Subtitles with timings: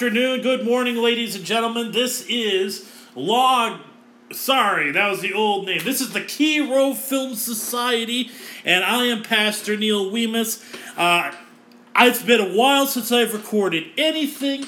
[0.00, 1.92] Afternoon, good morning, ladies and gentlemen.
[1.92, 3.80] This is Log.
[4.32, 5.82] Sorry, that was the old name.
[5.84, 8.30] This is the Key Row Film Society,
[8.64, 10.64] and I am Pastor Neil Weemus.
[10.96, 11.34] Uh,
[11.98, 14.64] it's been a while since I've recorded anything.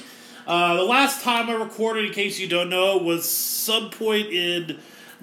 [0.46, 4.80] Uh, the last time I recorded, in case you don't know, was some point in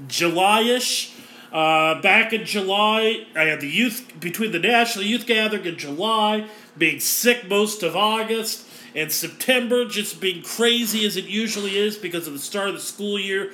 [0.08, 1.14] July-ish.
[1.54, 6.48] Uh, back in July, I had the youth between the National Youth Gathering in July,
[6.76, 12.28] being sick most of August, and September just being crazy as it usually is because
[12.28, 13.52] of the start of the school year.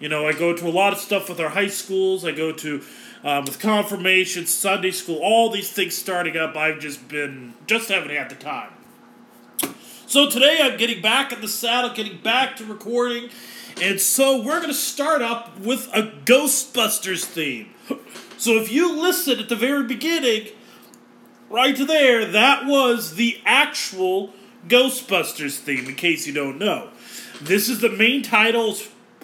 [0.00, 2.24] You know, I go to a lot of stuff with our high schools.
[2.24, 2.82] I go to
[3.24, 6.56] um, with confirmation, Sunday school, all these things starting up.
[6.56, 8.70] I've just been just haven't had the time.
[10.06, 13.28] So today I'm getting back in the saddle, getting back to recording,
[13.80, 17.74] and so we're going to start up with a Ghostbusters theme.
[18.38, 20.48] So if you listen at the very beginning,
[21.50, 24.32] right there, that was the actual
[24.66, 26.90] Ghostbusters theme, in case you don't know.
[27.40, 28.76] This is the main title,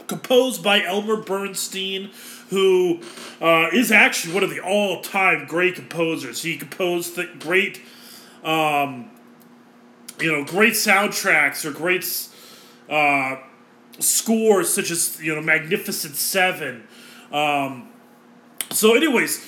[0.06, 2.10] composed by Elmer Bernstein,
[2.50, 3.00] who
[3.40, 6.42] uh, is actually one of the all time great composers.
[6.42, 7.80] He composed the great,
[8.44, 9.10] um,
[10.20, 12.06] you know, great soundtracks or great
[12.88, 13.36] uh,
[13.98, 16.86] scores, such as, you know, Magnificent Seven.
[17.32, 17.88] Um,
[18.70, 19.44] so, anyways,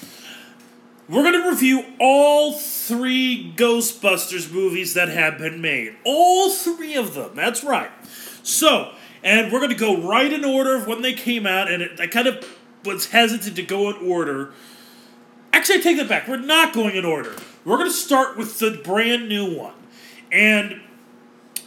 [1.09, 5.97] we're going to review all three Ghostbusters movies that have been made.
[6.05, 7.37] All three of them.
[7.37, 7.91] That's right.
[8.43, 11.83] So, and we're going to go right in order of when they came out, and
[11.83, 12.45] it, I kind of
[12.85, 14.53] was hesitant to go in order.
[15.53, 16.27] Actually, I take that back.
[16.27, 17.37] We're not going in order.
[17.65, 19.75] We're going to start with the brand new one.
[20.33, 20.81] And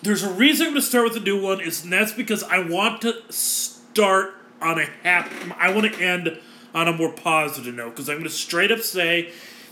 [0.02, 2.44] there's a reason I'm going to start with the new one, is, and that's because
[2.44, 5.54] I want to start on a happy.
[5.58, 6.40] I want to end
[6.74, 9.32] on a more positive note because I'm going to straight up say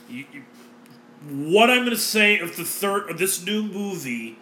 [0.09, 0.43] you, you,
[1.29, 4.37] what I'm going to say of the third of this new movie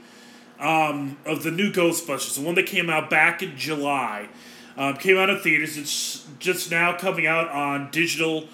[0.59, 4.29] um, of the new Ghostbusters, the one that came out back in July,
[4.77, 5.77] um, came out in theaters.
[5.77, 8.47] It's just now coming out on digital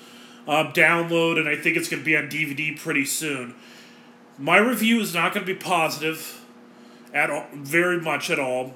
[0.47, 3.55] um, download, and I think it's going to be on DVD pretty soon.
[4.37, 6.43] My review is not going to be positive
[7.13, 8.73] at all, very much at all,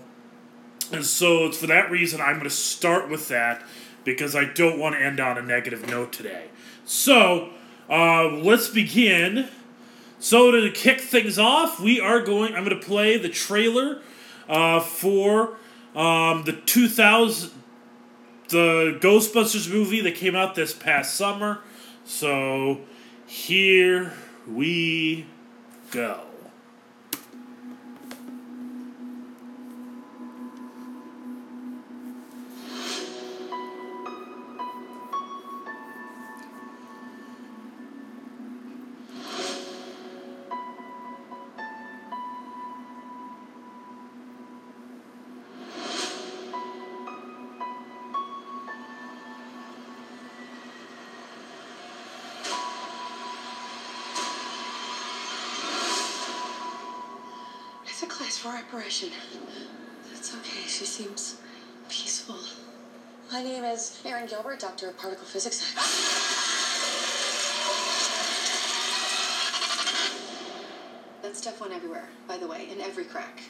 [0.92, 3.64] and so it's for that reason I'm going to start with that
[4.06, 6.46] because I don't want to end on a negative note today.
[6.86, 7.50] So,
[7.90, 9.50] uh, let's begin.
[10.20, 14.02] So, to kick things off, we are going, I'm going to play the trailer
[14.48, 15.58] uh, for
[15.96, 17.52] um, the 2000,
[18.50, 21.60] the Ghostbusters movie that came out this past summer.
[22.06, 22.82] So,
[23.26, 24.14] here
[24.48, 25.26] we
[25.92, 26.25] go.
[59.00, 59.12] For apparition.
[60.12, 60.62] That's okay.
[60.68, 61.38] She seems
[61.90, 62.38] peaceful.
[63.32, 65.74] My name is Erin Gilbert, Doctor of Particle Physics.
[71.22, 73.42] That stuff went everywhere, by the way, in every crack.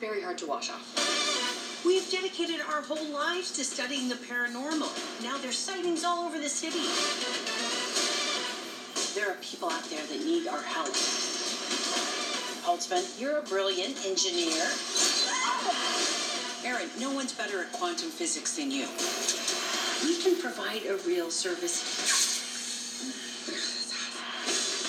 [0.00, 1.82] Very hard to wash off.
[1.84, 5.22] We've dedicated our whole lives to studying the paranormal.
[5.22, 6.82] Now there's sightings all over the city.
[9.18, 10.94] There are people out there that need our help.
[12.62, 14.62] Holtzman, you're a brilliant engineer.
[16.64, 18.86] Erin, no one's better at quantum physics than you.
[20.06, 21.82] We can provide a real service.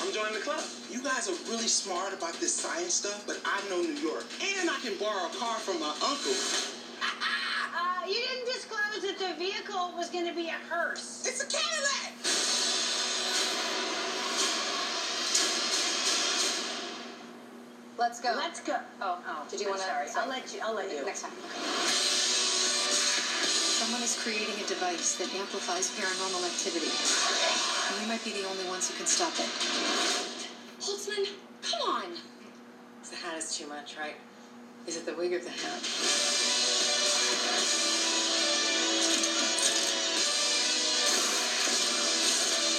[0.02, 0.64] I'm joining the club.
[0.92, 4.26] You guys are really smart about this science stuff, but I know New York.
[4.60, 6.38] And I can borrow a car from my uncle.
[7.02, 11.26] Uh, you didn't disclose that the vehicle was going to be a hearse.
[11.26, 12.23] It's a Cadillac!
[18.04, 18.36] Let's go.
[18.36, 18.76] Let's go.
[19.00, 19.48] Oh, oh.
[19.50, 19.88] Did you want to?
[19.88, 20.60] Sorry, I'll let you.
[20.62, 21.06] I'll let you.
[21.06, 21.32] Next time.
[23.80, 26.92] Someone is creating a device that amplifies paranormal activity.
[26.92, 29.48] And we might be the only ones who can stop it.
[30.84, 31.32] Holtzman,
[31.64, 32.20] come on.
[33.10, 34.20] The hat is too much, right?
[34.86, 35.80] Is it the wig or the hat?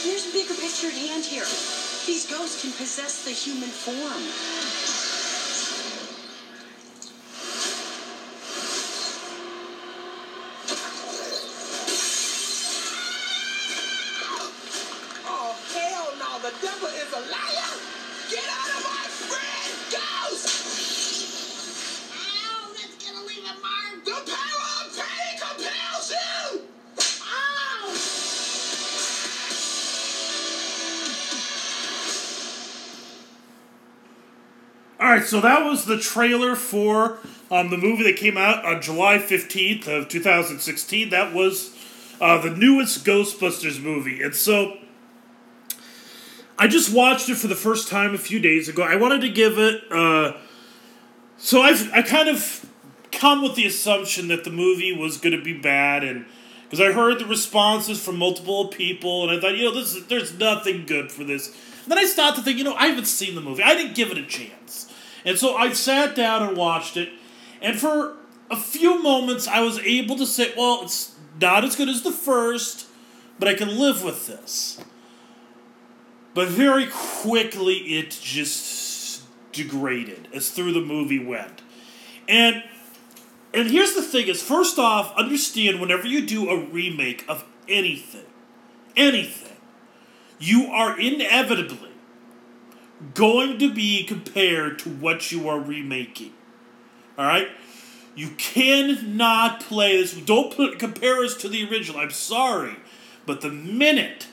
[0.05, 1.49] There's a bigger picture at hand here.
[2.05, 4.74] These ghosts can possess the human form.
[35.25, 37.19] Right, so that was the trailer for
[37.51, 41.11] um, the movie that came out on July 15th of 2016.
[41.11, 41.75] That was
[42.21, 44.23] uh, the newest Ghostbusters movie.
[44.23, 44.79] And so
[46.59, 48.83] I just watched it for the first time a few days ago.
[48.83, 49.91] I wanted to give it.
[49.91, 50.35] Uh,
[51.37, 52.67] so I've I kind of
[53.11, 56.27] come with the assumption that the movie was going to be bad, and
[56.65, 60.07] because I heard the responses from multiple people, and I thought, you know, this is,
[60.07, 61.49] there's nothing good for this.
[61.49, 63.63] And then I started to think, you know, I haven't seen the movie.
[63.63, 64.64] I didn't give it a chance,
[65.25, 67.11] and so I sat down and watched it,
[67.61, 68.17] and for
[68.51, 72.13] a few moments I was able to say, well, it's not as good as the
[72.13, 72.87] first,
[73.39, 74.81] but I can live with this.
[76.35, 79.23] But very quickly, it just
[79.53, 81.63] degraded as through the movie went.
[82.29, 82.65] And
[83.53, 88.27] and here's the thing is first off, understand whenever you do a remake of anything,
[88.97, 89.57] anything,
[90.41, 91.94] you are inevitably
[93.15, 96.33] going to be compared to what you are remaking.
[97.19, 97.49] All right?
[98.15, 100.15] You cannot play this.
[100.15, 102.01] Don't put, compare us to the original.
[102.01, 102.77] I'm sorry.
[103.27, 104.29] But the minute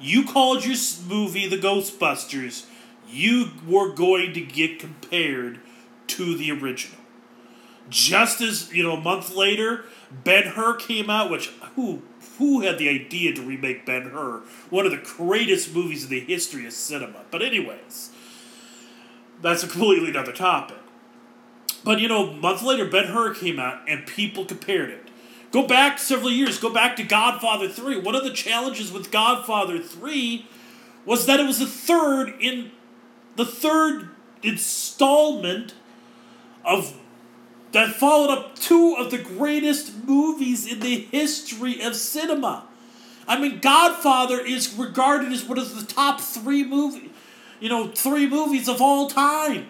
[0.00, 0.76] you called your
[1.06, 2.66] movie The Ghostbusters,
[3.08, 5.60] you were going to get compared
[6.08, 6.98] to the original.
[7.88, 9.84] Just as, you know, a month later,
[10.24, 12.02] Ben Hur came out, which who
[12.38, 14.42] who had the idea to remake Ben Hur?
[14.70, 17.22] One of the greatest movies in the history of cinema.
[17.30, 18.10] But anyways,
[19.40, 20.78] that's a completely another topic.
[21.84, 25.08] But you know, a month later, Ben Hur came out, and people compared it.
[25.52, 26.58] Go back several years.
[26.58, 28.00] Go back to Godfather 3.
[28.00, 30.46] One of the challenges with Godfather 3
[31.04, 32.72] was that it was the third in
[33.36, 34.10] the third
[34.42, 35.74] installment
[36.64, 36.98] of
[37.76, 42.64] that followed up two of the greatest movies in the history of cinema.
[43.28, 47.10] I mean, Godfather is regarded as one of the top three movie,
[47.60, 49.66] you know, three movies of all time.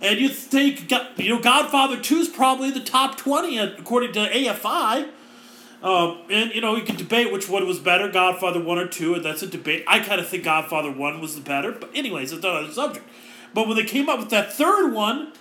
[0.00, 5.08] And you think, you know, Godfather 2 is probably the top 20 according to AFI.
[5.84, 9.14] Um, and, you know, you can debate which one was better, Godfather 1 or 2,
[9.14, 9.84] and that's a debate.
[9.86, 13.06] I kind of think Godfather 1 was the better, but, anyways, it's another subject.
[13.54, 15.32] But when they came up with that third one,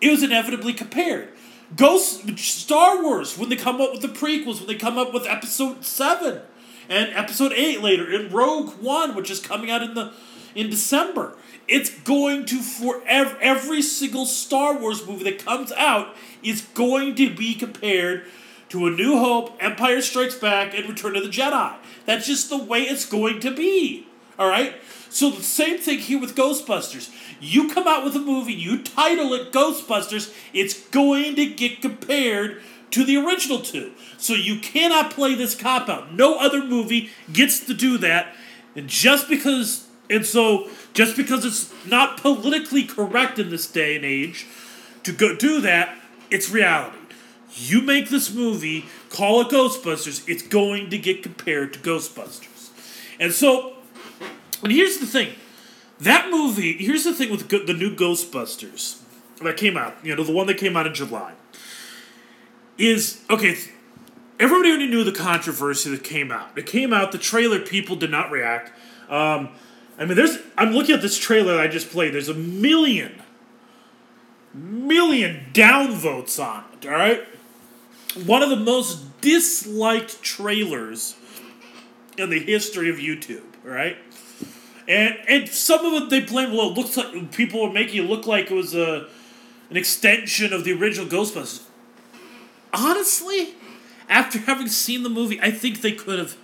[0.00, 1.30] it was inevitably compared.
[1.74, 5.26] Ghost Star Wars, when they come up with the prequels, when they come up with
[5.26, 6.40] episode 7
[6.88, 10.12] and episode 8 later, in Rogue One, which is coming out in the
[10.54, 11.36] in December.
[11.68, 17.34] It's going to forever every single Star Wars movie that comes out is going to
[17.34, 18.24] be compared
[18.70, 21.76] to A New Hope, Empire Strikes Back, and Return of the Jedi.
[22.06, 24.06] That's just the way it's going to be.
[24.38, 24.74] All right?
[25.10, 27.10] So the same thing here with Ghostbusters.
[27.40, 32.62] You come out with a movie, you title it Ghostbusters, it's going to get compared
[32.90, 33.92] to the original two.
[34.18, 36.12] So you cannot play this cop out.
[36.14, 38.34] No other movie gets to do that.
[38.74, 44.04] And just because and so just because it's not politically correct in this day and
[44.04, 44.46] age
[45.02, 45.96] to go do that,
[46.30, 46.96] it's reality.
[47.54, 52.70] You make this movie, call it Ghostbusters, it's going to get compared to Ghostbusters.
[53.18, 53.75] And so
[54.62, 55.34] and here's the thing.
[56.00, 59.00] That movie, here's the thing with the new Ghostbusters
[59.42, 61.32] that came out, you know, the one that came out in July,
[62.78, 63.56] is okay.
[64.38, 66.58] Everybody already knew the controversy that came out.
[66.58, 68.70] It came out, the trailer, people did not react.
[69.08, 69.48] Um,
[69.98, 70.38] I mean, there's.
[70.58, 72.12] I'm looking at this trailer I just played.
[72.12, 73.22] There's a million,
[74.52, 76.86] million downvotes on it.
[76.86, 77.24] All right,
[78.26, 81.16] one of the most disliked trailers
[82.18, 83.44] in the history of YouTube.
[83.64, 83.96] All right,
[84.88, 86.52] and and some of it they blame.
[86.52, 89.06] Well, it looks like people are making it look like it was a
[89.70, 91.62] an extension of the original Ghostbusters.
[92.72, 93.54] Honestly,
[94.08, 96.36] after having seen the movie, I think they could have.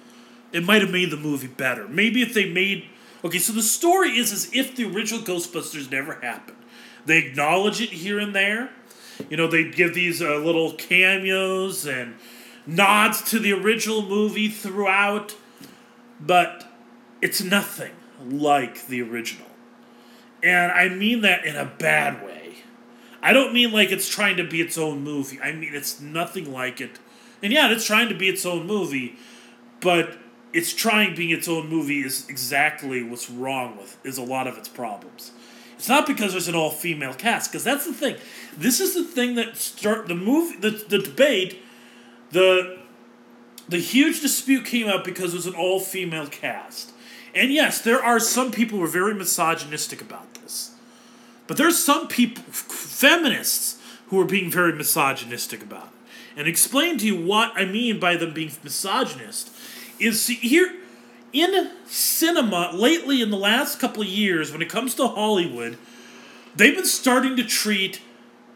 [0.52, 1.88] It might have made the movie better.
[1.88, 2.84] Maybe if they made
[3.24, 6.56] Okay, so the story is as if the original Ghostbusters never happened.
[7.06, 8.70] They acknowledge it here and there.
[9.30, 12.16] You know, they give these uh, little cameos and
[12.66, 15.36] nods to the original movie throughout,
[16.18, 16.66] but
[17.20, 17.92] it's nothing
[18.24, 19.46] like the original.
[20.42, 22.56] And I mean that in a bad way.
[23.22, 25.40] I don't mean like it's trying to be its own movie.
[25.40, 26.98] I mean it's nothing like it.
[27.42, 29.16] And yeah, it's trying to be its own movie,
[29.80, 30.16] but
[30.52, 34.58] it's trying being its own movie is exactly what's wrong with is a lot of
[34.58, 35.32] its problems.
[35.76, 38.16] It's not because there's an all female cast because that's the thing.
[38.56, 41.62] This is the thing that start the movie the, the debate
[42.30, 42.78] the
[43.68, 46.91] the huge dispute came up because it was an all female cast.
[47.34, 50.74] And yes, there are some people who are very misogynistic about this.
[51.46, 56.38] But there's some people feminists who are being very misogynistic about it.
[56.38, 59.50] And explain to you what I mean by them being misogynist
[59.98, 60.74] is see, here
[61.32, 65.78] in cinema lately in the last couple of years when it comes to Hollywood,
[66.54, 68.00] they've been starting to treat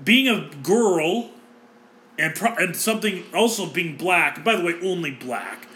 [0.02, 1.30] being a girl
[2.18, 4.44] and pro- and something also being black.
[4.44, 5.66] By the way, only black.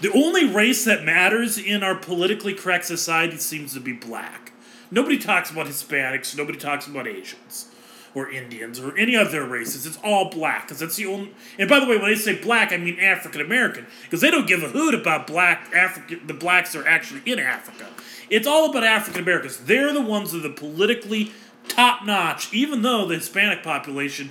[0.00, 4.52] The only race that matters in our politically correct society seems to be black.
[4.90, 6.36] Nobody talks about Hispanics.
[6.36, 7.68] Nobody talks about Asians
[8.14, 9.86] or Indians or any other races.
[9.86, 11.34] It's all black because that's the only.
[11.58, 14.46] And by the way, when I say black, I mean African American because they don't
[14.46, 16.26] give a hoot about black African.
[16.26, 17.88] The blacks are actually in Africa.
[18.30, 19.58] It's all about African Americans.
[19.58, 21.32] They're the ones that are the politically
[21.66, 22.52] top notch.
[22.52, 24.30] Even though the Hispanic population,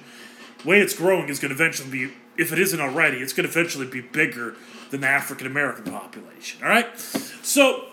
[0.64, 3.52] way it's growing, is going to eventually be, if it isn't already, it's going to
[3.52, 4.56] eventually be bigger
[4.90, 6.64] than the African American population.
[6.64, 7.86] All right, so.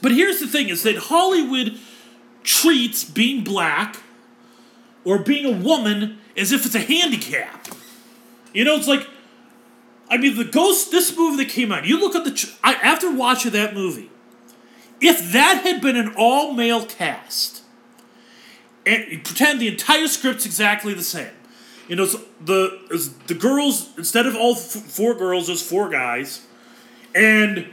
[0.00, 1.78] But here's the thing: is that Hollywood
[2.42, 3.96] treats being black
[5.04, 7.68] or being a woman as if it's a handicap.
[8.52, 9.06] You know, it's like,
[10.08, 13.10] I mean, the Ghost, this movie that came out, you look at the, I, after
[13.10, 14.10] watching that movie,
[15.00, 17.62] if that had been an all male cast,
[18.84, 21.30] and pretend the entire script's exactly the same,
[21.92, 22.06] you know,
[22.40, 26.40] the the girls instead of all f- four girls, there's four guys,
[27.14, 27.68] and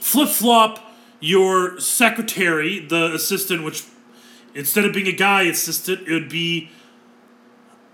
[0.00, 0.80] flip flop
[1.20, 3.84] your secretary, the assistant, which
[4.56, 6.72] instead of being a guy assistant, it would be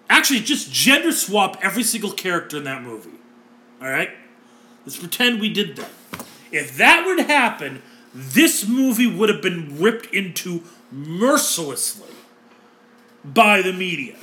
[0.08, 3.20] actually just gender swap every single character in that movie.
[3.82, 4.08] All right,
[4.86, 5.90] let's pretend we did that.
[6.50, 7.82] If that to happen,
[8.14, 12.14] this movie would have been ripped into mercilessly
[13.22, 14.16] by the media.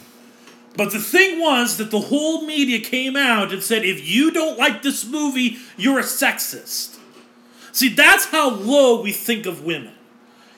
[0.78, 4.60] But the thing was that the whole media came out and said, if you don't
[4.60, 7.00] like this movie, you're a sexist.
[7.72, 9.96] See, that's how low we think of women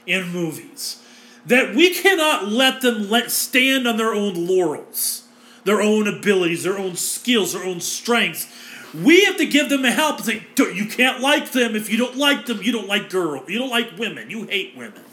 [0.06, 1.02] in movies.
[1.46, 5.24] That we cannot let them let stand on their own laurels,
[5.64, 8.48] their own abilities, their own skills, their own strengths.
[8.94, 11.76] We have to give them a help and say, you can't like them.
[11.78, 13.44] If you don't like them, you don't like girl.
[13.48, 14.30] You don't like women.
[14.30, 15.04] You hate women.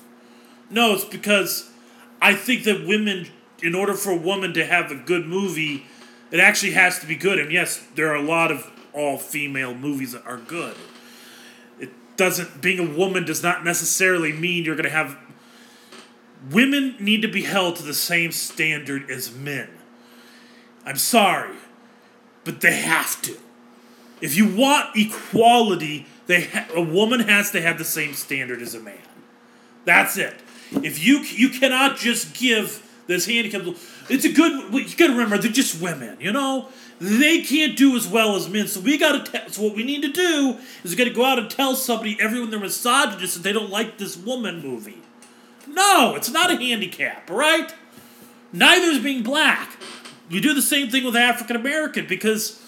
[0.68, 1.70] No, it's because
[2.20, 3.28] I think that women,
[3.62, 5.86] in order for a woman to have a good movie,
[6.30, 7.38] it actually has to be good.
[7.38, 10.76] And yes, there are a lot of all female movies that are good.
[11.78, 15.16] It doesn't, being a woman does not necessarily mean you're going to have.
[16.50, 19.68] Women need to be held to the same standard as men.
[20.84, 21.56] I'm sorry,
[22.44, 23.36] but they have to.
[24.20, 28.75] If you want equality, they ha- a woman has to have the same standard as
[28.75, 28.98] a man.
[29.84, 30.34] That's it.
[30.72, 33.62] If you you cannot just give this handicap,
[34.08, 34.72] it's a good.
[34.72, 36.16] You got to remember they're just women.
[36.20, 38.66] You know they can't do as well as men.
[38.68, 39.32] So we got to.
[39.32, 41.75] Te- so what we need to do is we got to go out and tell
[41.75, 45.02] somebody, everyone they're misogynist, that they don't like this woman movie.
[45.66, 47.28] No, it's not a handicap.
[47.28, 47.75] right?
[48.52, 49.76] Neither is being black.
[50.28, 52.62] You do the same thing with African American because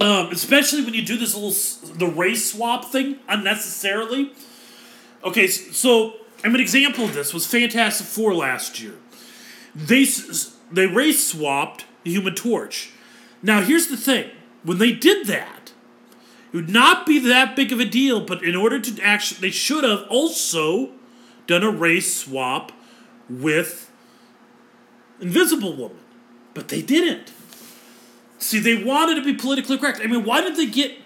[0.00, 4.32] um, especially when you do this little the race swap thing unnecessarily.
[5.24, 8.94] Okay, so I mean, an example of this was Fantastic Four last year.
[9.74, 10.06] They
[10.72, 12.90] they race swapped the Human Torch.
[13.42, 14.30] Now here's the thing:
[14.62, 15.72] when they did that,
[16.52, 18.20] it would not be that big of a deal.
[18.20, 20.90] But in order to actually, they should have also
[21.46, 22.72] done a race swap
[23.28, 23.90] with
[25.20, 26.00] Invisible Woman,
[26.54, 27.32] but they didn't.
[28.38, 30.00] See, they wanted to be politically correct.
[30.02, 30.96] I mean, why did they get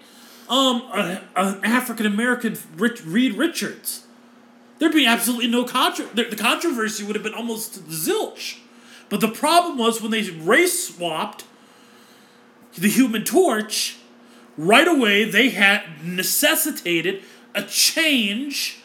[0.49, 4.05] um an African American Rich, Reed Richards?
[4.83, 6.07] There'd be absolutely no contra.
[6.13, 8.57] The, the controversy would have been almost zilch.
[9.07, 11.45] But the problem was when they race swapped
[12.77, 13.95] the Human Torch,
[14.57, 17.23] right away they had necessitated
[17.55, 18.79] a change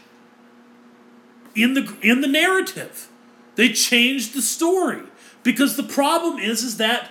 [1.56, 3.08] in the in the narrative.
[3.56, 5.02] They changed the story
[5.42, 7.10] because the problem is is that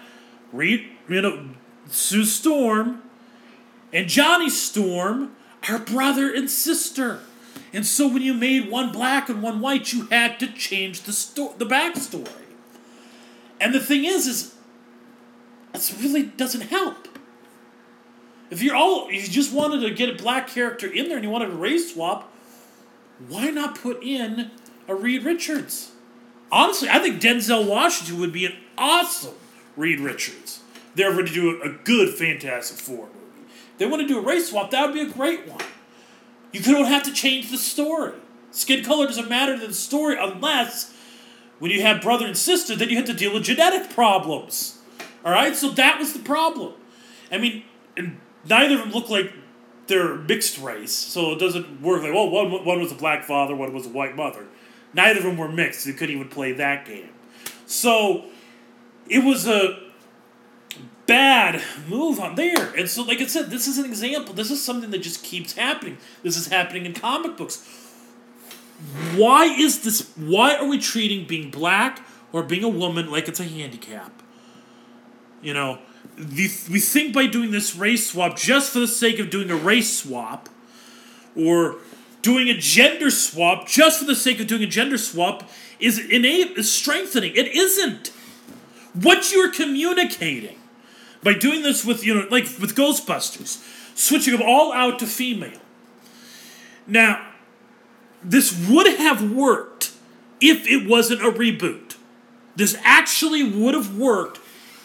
[0.53, 1.50] Reed, you know,
[1.89, 3.01] Sue Storm
[3.91, 5.36] and Johnny Storm
[5.67, 7.20] are brother and sister.
[7.77, 11.13] And so when you made one black and one white, you had to change the
[11.13, 12.55] sto- the backstory.
[13.62, 14.55] And the thing is, is
[15.75, 17.07] it really doesn't help.
[18.50, 21.24] If you're all if you just wanted to get a black character in there and
[21.24, 22.34] you wanted a race swap,
[23.27, 24.50] why not put in
[24.88, 25.91] a Reed Richards?
[26.51, 29.36] Honestly, I think Denzel Washington would be an awesome
[29.75, 30.62] Reed Richards.
[30.96, 33.51] They're going to do a, a good Fantastic Four movie.
[33.77, 35.62] They want to do a race swap, that would be a great one.
[36.65, 38.13] You don't have to change the story.
[38.51, 40.93] Skin color doesn't matter to the story unless
[41.59, 44.79] when you have brother and sister, then you have to deal with genetic problems.
[45.23, 46.73] All right, so that was the problem.
[47.31, 47.63] I mean,
[48.47, 49.33] neither of them look like
[49.87, 52.03] they're mixed race, so it doesn't work.
[52.03, 54.45] Like, well, one one was a black father, one was a white mother.
[54.93, 55.85] Neither of them were mixed.
[55.85, 57.09] They couldn't even play that game.
[57.65, 58.25] So
[59.07, 59.87] it was a
[61.07, 62.73] bad move on there.
[62.75, 64.33] And so, like I said, this is an example.
[64.33, 65.97] This is something that just keeps happening.
[66.21, 67.67] This is happening in comic books.
[69.15, 70.11] why is this?
[70.15, 74.21] Why are we treating being black or being a woman like it's a handicap?
[75.41, 75.79] You know,
[76.17, 79.55] the, we think by doing this race swap just for the sake of doing a
[79.55, 80.49] race swap,
[81.35, 81.77] or
[82.21, 85.49] doing a gender swap just for the sake of doing a gender swap
[85.79, 87.33] is innate is strengthening.
[87.35, 88.09] It isn't.
[88.93, 90.57] What you're communicating
[91.24, 93.63] by doing this with you know like with Ghostbusters,
[93.95, 95.59] switching them all out to female.
[96.86, 97.27] Now,
[98.24, 99.91] this would have worked
[100.39, 101.95] if it wasn't a reboot.
[102.55, 104.39] This actually would have worked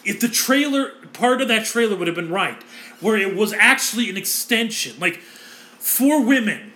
[0.05, 2.61] if the trailer part of that trailer would have been right,
[2.99, 4.99] where it was actually an extension.
[4.99, 5.17] Like
[5.79, 6.73] four women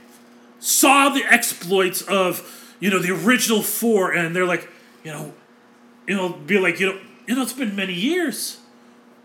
[0.60, 4.70] saw the exploits of you know the original four, and they're like,
[5.04, 5.34] you know,
[6.08, 8.60] you know, be like, you know, you know, it's been many years.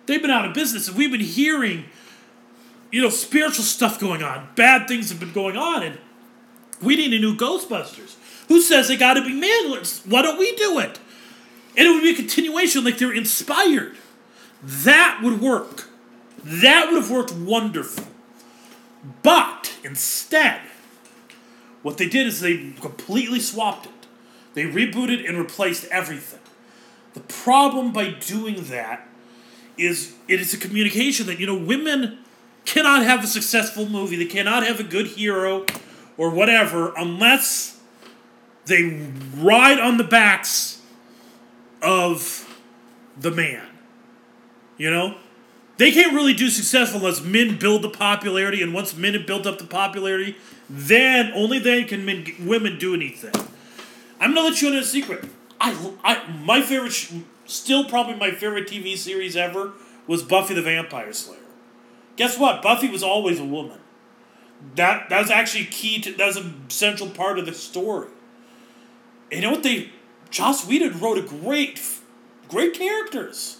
[0.06, 1.84] They've been out of business, and we've been hearing,
[2.90, 4.48] you know, spiritual stuff going on.
[4.56, 5.98] Bad things have been going on, and
[6.80, 8.16] we need a new Ghostbusters.
[8.48, 10.04] Who says they got to be manless?
[10.06, 10.98] Why don't we do it?
[11.76, 13.96] And it would be a continuation, like they're inspired.
[14.62, 15.88] That would work.
[16.44, 18.04] That would have worked wonderful.
[19.22, 20.60] But instead,
[21.82, 23.92] what they did is they completely swapped it.
[24.54, 26.40] They rebooted and replaced everything.
[27.14, 29.08] The problem by doing that
[29.76, 32.18] is it is a communication that, you know, women
[32.64, 35.66] cannot have a successful movie, they cannot have a good hero
[36.16, 37.80] or whatever unless
[38.66, 40.80] they ride on the backs
[41.80, 42.48] of
[43.18, 43.66] the man.
[44.76, 45.16] You know?
[45.78, 49.46] They can't really do successful unless men build the popularity, and once men have built
[49.46, 50.36] up the popularity,
[50.68, 53.32] then only then can men, women do anything.
[54.20, 55.24] I'm gonna let you in a secret.
[55.60, 57.12] I, I my favorite, sh-
[57.46, 59.72] still probably my favorite TV series ever
[60.06, 61.38] was Buffy the Vampire Slayer.
[62.16, 62.62] Guess what?
[62.62, 63.78] Buffy was always a woman.
[64.76, 68.08] That that was actually key to that was a central part of the story.
[69.30, 69.90] And you know what they
[70.30, 71.80] Joss Whedon wrote a great
[72.48, 73.58] great characters.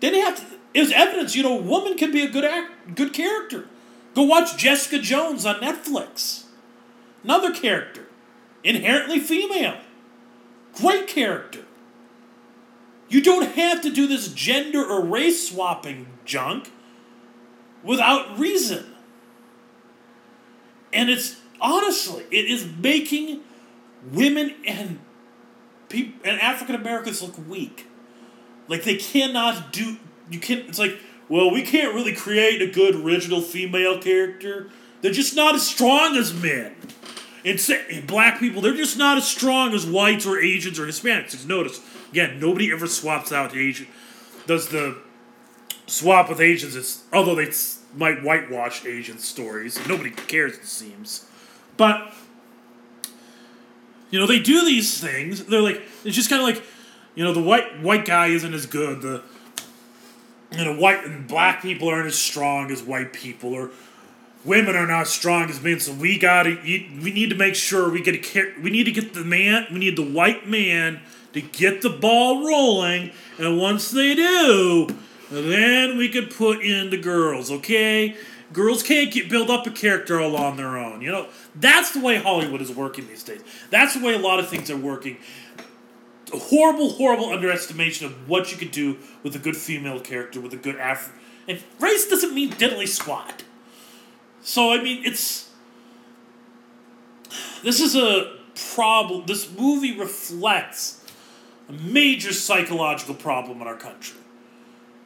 [0.00, 2.44] They didn't have to it was evidence, you know, a woman can be a good
[2.44, 3.66] act good character.
[4.14, 6.44] Go watch Jessica Jones on Netflix.
[7.24, 8.06] Another character.
[8.62, 9.78] Inherently female.
[10.74, 11.60] Great character.
[13.10, 16.70] You don't have to do this gender or race swapping junk
[17.82, 18.86] without reason.
[20.92, 23.40] And it's honestly, it is making
[24.12, 25.00] women and
[25.88, 27.88] people and African Americans look weak.
[28.68, 29.96] Like they cannot do
[30.30, 30.96] you can't it's like,
[31.28, 34.70] well, we can't really create a good original female character.
[35.02, 36.76] They're just not as strong as men.
[37.42, 40.86] And say, eh, black people, they're just not as strong as whites or Asians or
[40.86, 41.30] Hispanics.
[41.30, 43.86] Just notice, again, nobody ever swaps out Asian.
[44.46, 44.98] Does the
[45.86, 46.76] swap with Asians?
[46.76, 47.50] It's although they
[47.94, 50.54] might whitewash Asian stories, nobody cares.
[50.54, 51.26] It seems,
[51.76, 52.12] but
[54.10, 55.44] you know they do these things.
[55.44, 56.64] They're like it's just kind of like
[57.14, 59.02] you know the white white guy isn't as good.
[59.02, 59.22] The
[60.52, 63.70] you know white and black people aren't as strong as white people, or
[64.44, 65.80] women are not as strong as men.
[65.80, 69.14] So we gotta we need to make sure we get a we need to get
[69.14, 71.00] the man we need the white man
[71.32, 74.88] to get the ball rolling, and once they do,
[75.30, 77.50] then we could put in the girls.
[77.50, 78.16] Okay.
[78.52, 81.02] Girls can't get build up a character all on their own.
[81.02, 83.42] You know, that's the way Hollywood is working these days.
[83.70, 85.18] That's the way a lot of things are working
[86.32, 90.56] horrible, horrible underestimation of what you could do with a good female character, with a
[90.56, 91.14] good Afro.
[91.48, 93.42] And race doesn't mean diddly squat.
[94.42, 95.50] So, I mean, it's.
[97.62, 98.36] This is a
[98.74, 99.26] problem.
[99.26, 100.99] This movie reflects
[101.70, 104.18] a major psychological problem in our country.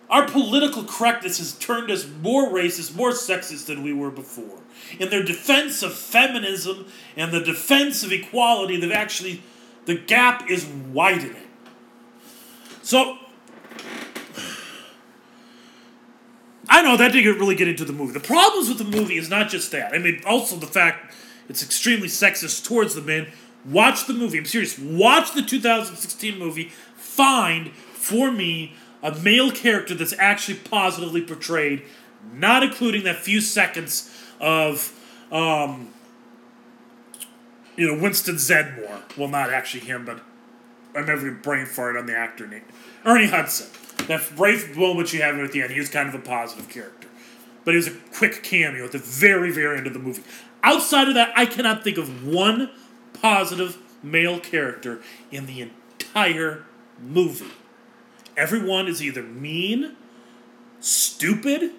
[0.08, 4.60] Our political correctness has turned us more racist, more sexist than we were before.
[4.98, 9.42] In their defense of feminism and the defense of equality, they've actually
[9.86, 11.36] the gap is widening.
[12.82, 13.18] So,
[16.68, 18.12] I know that didn't really get into the movie.
[18.12, 19.92] The problems with the movie is not just that.
[19.92, 21.14] I mean, also the fact
[21.48, 23.28] it's extremely sexist towards the men.
[23.64, 24.38] Watch the movie.
[24.38, 24.78] I'm serious.
[24.78, 26.70] Watch the 2016 movie.
[26.96, 31.82] Find for me a male character that's actually positively portrayed,
[32.32, 34.92] not including that few seconds of
[35.32, 35.88] um,
[37.76, 39.00] you know, Winston Zeddemore.
[39.16, 40.20] Well, not actually him, but
[40.94, 42.62] I'm having a brain fart on the actor name.
[43.04, 43.68] Ernie Hudson.
[44.06, 47.08] That brief moment you have at the end, he was kind of a positive character.
[47.64, 50.22] But he was a quick cameo at the very, very end of the movie.
[50.62, 52.70] Outside of that, I cannot think of one
[53.24, 56.62] positive male character in the entire
[57.00, 57.52] movie.
[58.36, 59.96] Everyone is either mean,
[60.78, 61.70] stupid,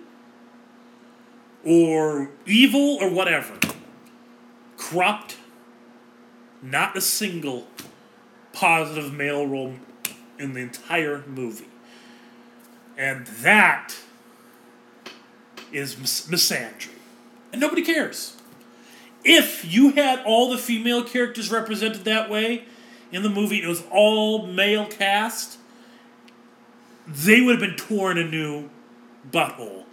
[1.64, 3.60] or evil, or whatever.
[4.76, 5.38] Corrupt
[6.64, 7.68] Not a single
[8.52, 9.76] positive male role
[10.40, 11.70] in the entire movie.
[12.98, 13.94] And that
[15.72, 16.98] is mis- misandry.
[17.52, 18.35] And nobody cares.
[19.26, 22.66] If you had all the female characters represented that way
[23.12, 25.58] in the movie, it was all male cast,
[27.08, 28.70] they would have been torn a new
[29.30, 29.86] butthole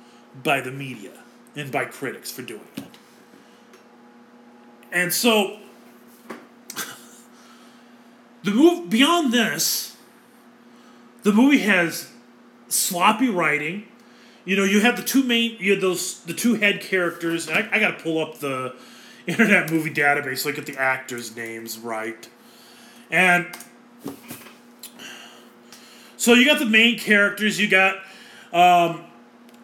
[0.42, 1.12] by the media
[1.56, 2.84] and by critics for doing it.
[4.92, 5.58] And so
[8.42, 9.96] the move beyond this,
[11.22, 12.10] the movie has
[12.68, 13.88] sloppy writing.
[14.44, 17.48] You know, you have the two main, you have those the two head characters.
[17.48, 18.74] And I, I got to pull up the
[19.26, 22.28] Internet Movie Database, look at the actors' names right,
[23.10, 23.46] and
[26.16, 27.60] so you got the main characters.
[27.60, 27.96] You got,
[28.52, 29.04] um,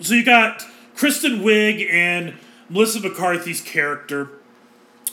[0.01, 0.64] so you got
[0.97, 2.35] Kristen Wiig and
[2.68, 4.31] Melissa McCarthy's character.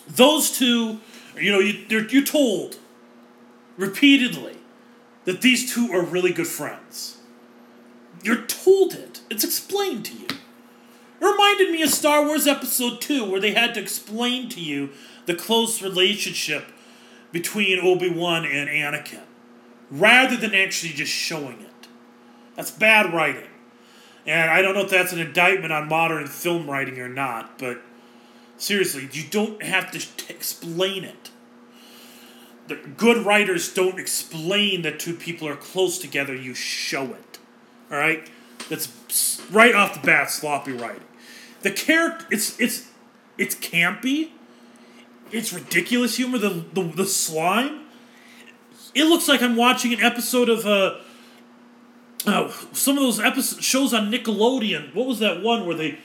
[0.08, 1.00] Those two,
[1.40, 2.78] you know, you you're, you're told
[3.78, 4.58] repeatedly
[5.26, 7.18] that these two are really good friends.
[8.24, 9.22] You're told it.
[9.30, 10.28] It's explained to you.
[11.19, 14.89] Reminded me of Star Wars Episode 2, where they had to explain to you
[15.25, 16.65] the close relationship
[17.32, 19.23] between Obi Wan and Anakin,
[19.89, 21.88] rather than actually just showing it.
[22.56, 23.49] That's bad writing.
[24.25, 27.82] And I don't know if that's an indictment on modern film writing or not, but
[28.58, 31.30] seriously, you don't have to t- explain it.
[32.67, 37.39] The good writers don't explain that two people are close together, you show it.
[37.91, 38.28] All right?
[38.69, 41.04] That's right off the bat sloppy writing.
[41.62, 42.89] The character it's it's
[43.38, 44.32] it's campy.
[45.32, 47.82] It's ridiculous humor the the, the slime.
[48.93, 50.95] It looks like I'm watching an episode of uh
[52.28, 54.95] Oh, some of those episodes shows on Nickelodeon.
[54.95, 55.99] What was that one where they,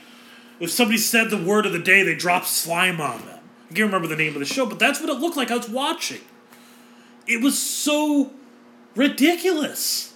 [0.59, 3.39] if somebody said the word of the day, they dropped slime on them?
[3.69, 5.57] I can't remember the name of the show, but that's what it looked like I
[5.57, 6.21] was watching.
[7.25, 8.33] It was so
[8.95, 10.10] ridiculous.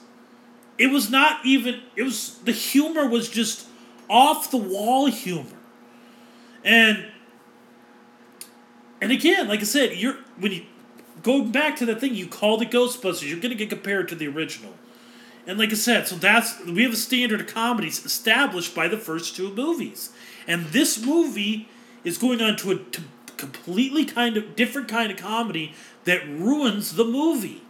[0.77, 1.81] It was not even.
[1.95, 3.67] It was the humor was just
[4.09, 5.57] off the wall humor,
[6.63, 7.05] and
[9.01, 10.65] and again, like I said, you're when you
[11.23, 14.27] go back to the thing you called it Ghostbusters, you're gonna get compared to the
[14.27, 14.73] original.
[15.47, 18.97] And like I said, so that's we have a standard of comedies established by the
[18.97, 20.11] first two movies,
[20.47, 21.69] and this movie
[22.03, 23.01] is going on to a to
[23.37, 25.73] completely kind of different kind of comedy
[26.05, 27.61] that ruins the movie.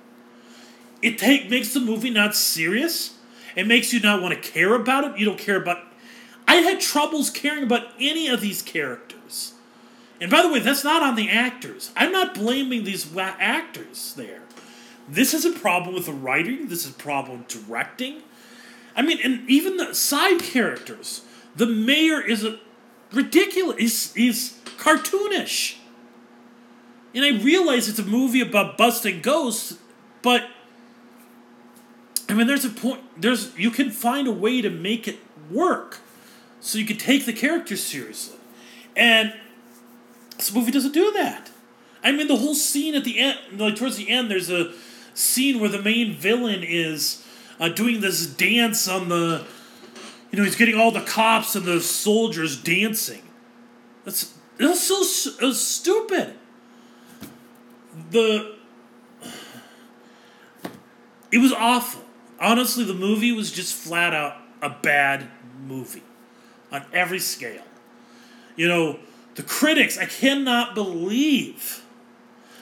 [1.05, 3.13] It take makes the movie not serious.
[3.55, 5.19] It makes you not want to care about it.
[5.19, 5.83] You don't care about.
[6.47, 9.53] I had troubles caring about any of these characters.
[10.19, 11.91] And by the way, that's not on the actors.
[11.95, 14.41] I'm not blaming these wa- actors there.
[15.07, 16.69] This is a problem with the writing.
[16.69, 18.23] This is a problem with directing.
[18.95, 21.21] I mean, and even the side characters.
[21.55, 22.57] The mayor is a
[23.13, 23.77] ridiculous.
[23.77, 25.77] He's, he's cartoonish.
[27.13, 29.77] And I realize it's a movie about busting ghosts,
[30.23, 30.49] but
[32.27, 33.01] I mean, there's a point.
[33.21, 35.19] There's you can find a way to make it
[35.51, 35.99] work,
[36.59, 38.37] so you can take the characters seriously,
[38.95, 39.33] and
[40.37, 41.51] this movie doesn't do that.
[42.03, 44.73] I mean, the whole scene at the end, like towards the end, there's a
[45.13, 47.25] scene where the main villain is
[47.59, 49.45] uh, doing this dance on the,
[50.31, 53.23] you know, he's getting all the cops and the soldiers dancing.
[54.03, 56.35] That's that's so s- uh, stupid.
[58.11, 58.55] The
[61.31, 62.04] it was awful.
[62.39, 65.27] Honestly, the movie was just flat out a bad
[65.65, 66.03] movie
[66.71, 67.63] on every scale.
[68.55, 68.99] You know,
[69.35, 71.83] the critics, I cannot believe.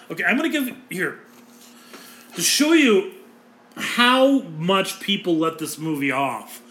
[0.09, 1.19] Okay, I'm going to give here
[2.35, 3.13] to show you
[3.75, 6.61] how much people let this movie off.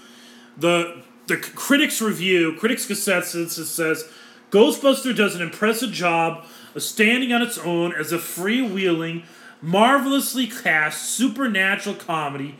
[0.56, 4.08] The the critics review, critics consensus says
[4.50, 9.24] Ghostbuster does an impressive job of standing on its own as a freewheeling,
[9.60, 12.56] marvelously cast supernatural comedy,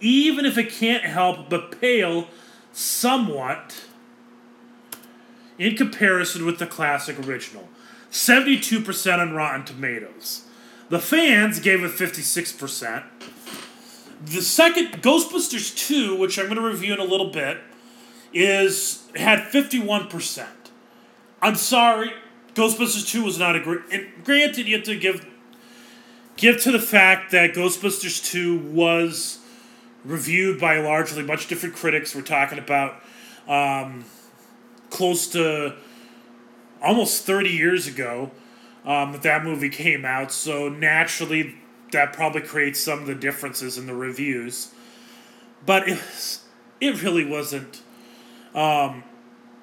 [0.00, 2.28] even if it can't help but pale
[2.72, 3.86] somewhat
[5.58, 7.68] in comparison with the classic original.
[8.10, 10.44] 72% on Rotten Tomatoes.
[10.88, 13.04] The fans gave it 56%.
[14.24, 17.58] The second, Ghostbusters 2, which I'm going to review in a little bit,
[18.32, 20.46] is had 51%.
[21.42, 22.12] I'm sorry,
[22.54, 23.80] Ghostbusters 2 was not a great.
[23.92, 25.26] And granted, you have to give
[26.36, 29.38] give to the fact that Ghostbusters 2 was
[30.06, 32.14] reviewed by largely much different critics.
[32.14, 33.02] We're talking about
[33.48, 34.04] um,
[34.90, 35.74] close to
[36.82, 38.30] almost 30 years ago
[38.84, 40.32] um, that that movie came out.
[40.32, 41.56] So naturally,
[41.92, 44.72] that probably creates some of the differences in the reviews.
[45.64, 46.44] But it was,
[46.80, 47.82] it really wasn't
[48.54, 49.02] um,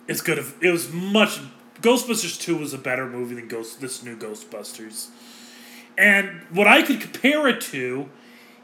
[0.09, 0.37] as good.
[0.37, 1.39] Of, it was much.
[1.81, 5.09] Ghostbusters 2 was a better movie than Ghost this new Ghostbusters.
[5.97, 8.09] And what I could compare it to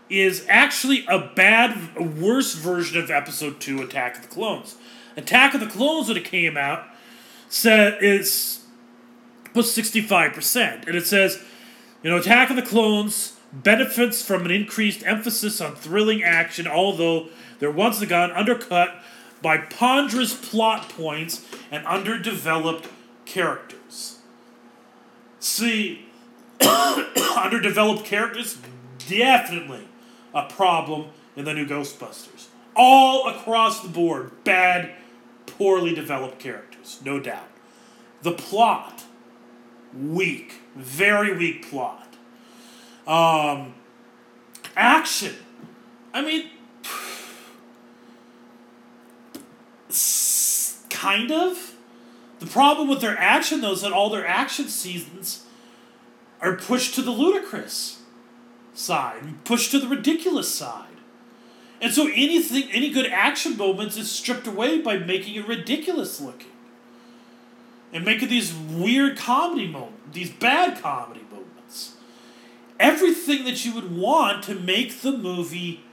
[0.10, 4.76] is actually a bad, a worse version of Episode Two, Attack of the Clones.
[5.16, 6.86] Attack of the Clones, when it came out,
[7.48, 8.66] said is
[9.54, 11.44] was sixty five percent, and it says,
[12.04, 17.28] you know, Attack of the Clones benefits from an increased emphasis on thrilling action, although
[17.60, 18.96] they're once again undercut
[19.42, 22.88] by ponderous plot points and underdeveloped
[23.26, 24.20] characters.
[25.40, 26.06] See,
[26.62, 28.58] underdeveloped characters
[29.08, 29.89] definitely
[30.34, 32.48] a problem in the new Ghostbusters.
[32.76, 34.94] All across the board, bad,
[35.46, 37.48] poorly developed characters, no doubt.
[38.22, 39.04] The plot,
[39.94, 42.08] weak, very weak plot.
[43.08, 43.74] Um,
[44.76, 45.36] action,
[46.14, 46.50] I mean,
[50.90, 51.76] kind of.
[52.40, 55.46] The problem with their action, though, is that all their action seasons
[56.42, 57.99] are pushed to the ludicrous
[58.80, 60.86] side, pushed to the ridiculous side.
[61.82, 66.52] And so anything, any good action moments is stripped away by making it ridiculous looking.
[67.92, 71.96] And making these weird comedy moments, these bad comedy moments.
[72.80, 75.84] Everything that you would want to make the movie.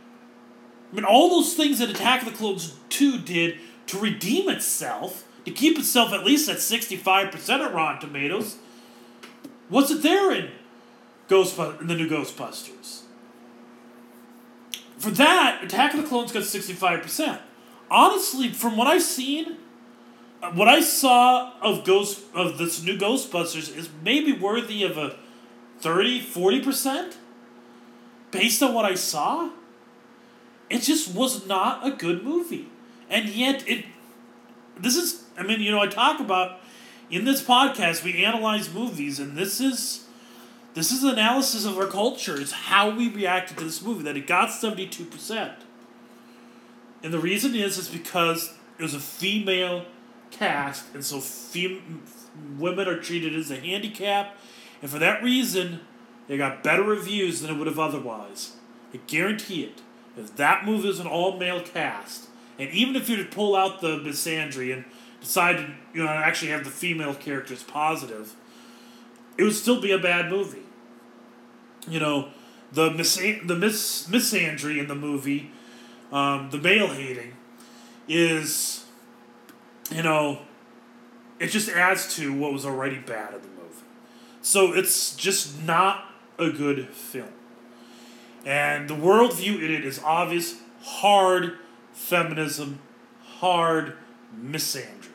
[0.93, 5.25] I mean, all those things that Attack of the Clones 2 did to redeem itself,
[5.45, 8.57] to keep itself at least at 65% at Rotten Tomatoes,
[9.71, 10.51] wasn't there in
[11.29, 13.03] Ghostbusters, the new Ghostbusters.
[14.99, 17.41] For that, Attack of the Clones got 65%.
[17.91, 19.59] Honestly, from what I've seen,
[20.43, 25.17] uh, what I saw of Ghost of this new Ghostbusters is maybe worthy of a
[25.81, 27.17] 30, 40%
[28.31, 29.51] based on what I saw.
[30.69, 32.69] It just was not a good movie.
[33.09, 33.85] And yet it
[34.79, 36.61] this is I mean, you know, I talk about
[37.11, 40.06] in this podcast we analyze movies and this is
[40.77, 42.39] this is an analysis of our culture.
[42.39, 45.55] It's how we reacted to this movie that it got seventy two percent,
[47.03, 49.87] and the reason is is because it was a female
[50.31, 52.03] cast, and so fem-
[52.59, 54.37] women are treated as a handicap,
[54.83, 55.81] and for that reason,
[56.29, 58.57] they got better reviews than it would have otherwise.
[58.93, 59.81] I guarantee it.
[60.15, 63.81] If that movie was an all male cast, and even if you to pull out
[63.81, 64.85] the misandry and
[65.23, 68.35] decide to you know actually have the female characters positive,
[69.39, 70.66] it would still be a bad movie
[71.89, 72.29] you know,
[72.73, 75.51] the mis the mis misandry in the movie,
[76.13, 77.35] um, the male hating,
[78.09, 78.85] is,
[79.91, 80.41] you know,
[81.39, 83.85] it just adds to what was already bad in the movie.
[84.43, 86.07] So it's just not
[86.39, 87.33] a good film.
[88.45, 91.59] And the worldview in it is obvious, hard
[91.93, 92.79] feminism,
[93.39, 93.95] hard
[94.41, 95.09] misandry.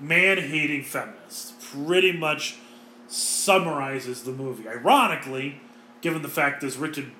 [0.00, 1.52] Man hating feminists.
[1.72, 2.56] Pretty much
[3.08, 4.68] summarizes the movie.
[4.68, 5.60] Ironically,
[6.00, 7.12] given the fact this written,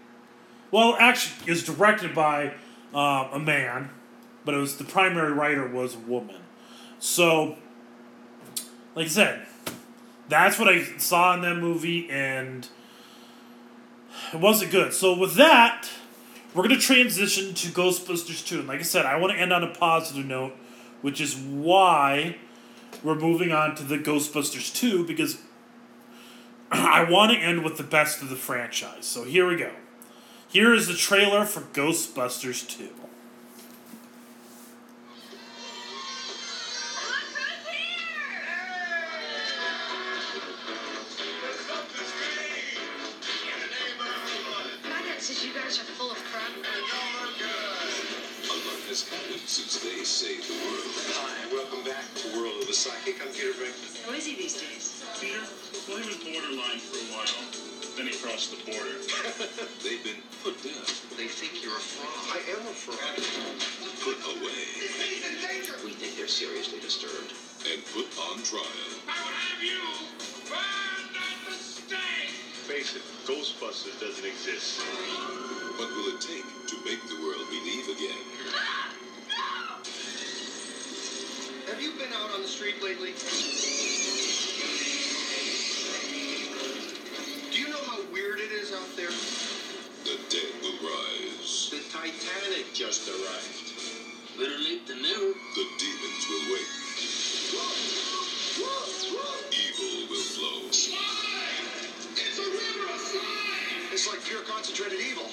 [0.70, 2.54] well, actually, is directed by
[2.94, 3.90] uh, a man,
[4.44, 6.42] but it was the primary writer was a woman.
[6.98, 7.56] So,
[8.94, 9.46] like I said,
[10.28, 12.68] that's what I saw in that movie, and
[14.32, 14.92] it wasn't good.
[14.92, 15.88] So with that,
[16.54, 18.60] we're gonna transition to Ghostbusters 2.
[18.60, 20.54] And like I said, I want to end on a positive note,
[21.00, 22.36] which is why
[23.02, 25.40] we're moving on to the Ghostbusters 2 because
[26.72, 29.06] I want to end with the best of the franchise.
[29.06, 29.70] So here we go.
[30.48, 32.88] Here is the trailer for Ghostbusters 2.
[44.84, 46.50] My dad says you guys are full of crap.
[46.50, 46.60] A
[48.48, 51.07] lot has happened since they saved the world.
[52.68, 53.22] Hi, welcome back to World of the Psychic.
[53.22, 53.96] I'm Peter Venkman.
[54.04, 54.92] Who is he these days?
[55.20, 55.40] Peter,
[55.88, 57.40] well, he was borderline for a while.
[57.96, 59.00] Then he crossed the border.
[59.82, 60.84] They've been put down,
[61.16, 62.28] They think you're a fraud.
[62.28, 63.16] I am a fraud.
[64.04, 65.74] put away, This thing's in danger.
[65.82, 67.32] We think they're seriously disturbed.
[67.72, 68.68] and put on trial.
[69.08, 69.80] I would have you!
[72.68, 74.78] Face it, Ghostbusters doesn't exist.
[75.80, 78.20] What will it take to make the world believe again?
[78.52, 78.92] Ah!
[81.78, 83.12] Have you been out on the street lately?
[87.52, 89.12] Do you know how weird it is out there?
[90.02, 91.70] The dead will rise.
[91.70, 93.74] The Titanic just arrived.
[94.36, 95.28] Better late than never.
[95.54, 96.66] The demons will wake.
[99.54, 100.66] Evil will flow.
[100.66, 103.92] It's a river of slime!
[103.92, 105.30] It's like pure concentrated evil.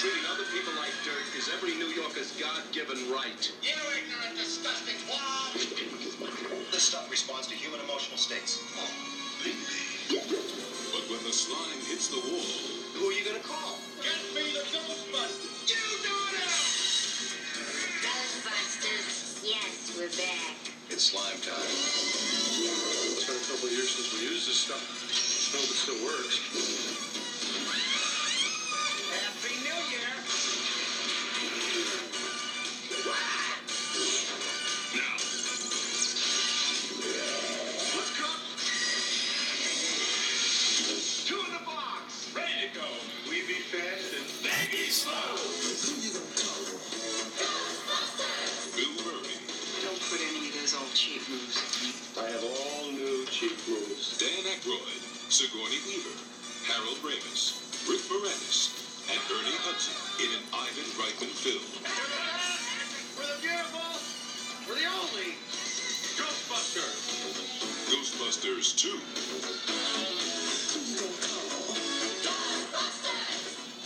[0.00, 3.52] Treating other people like dirt is every New Yorker's God-given right.
[3.62, 5.52] You ignorant, disgusting clown!
[6.72, 8.58] This stuff responds to human emotional states.
[10.08, 12.48] But when the slime hits the wall,
[12.94, 13.76] Who are you gonna call?
[14.02, 15.68] Get me the Ghostbusters!
[15.68, 16.80] You do it!
[18.00, 20.56] Ghostbusters, yes, we're back.
[20.88, 21.68] It's slime time.
[21.68, 24.82] It's been a couple of years since we used this stuff.
[25.52, 26.40] Hope it still works.
[45.00, 45.16] Don't
[50.10, 51.56] put any of those old cheap moves.
[52.18, 54.18] I have all new cheap moves.
[54.18, 55.00] Dan Aykroyd,
[55.32, 56.12] Sigourney Weaver,
[56.68, 57.56] Harold Ramis,
[57.88, 58.76] Rick Moranis,
[59.08, 61.64] and Ernie Hudson in an Ivan Reitman film.
[63.16, 63.96] We're the beautiful!
[64.68, 65.40] We're the only
[66.20, 67.08] Ghostbusters!
[67.88, 70.09] Ghostbusters 2.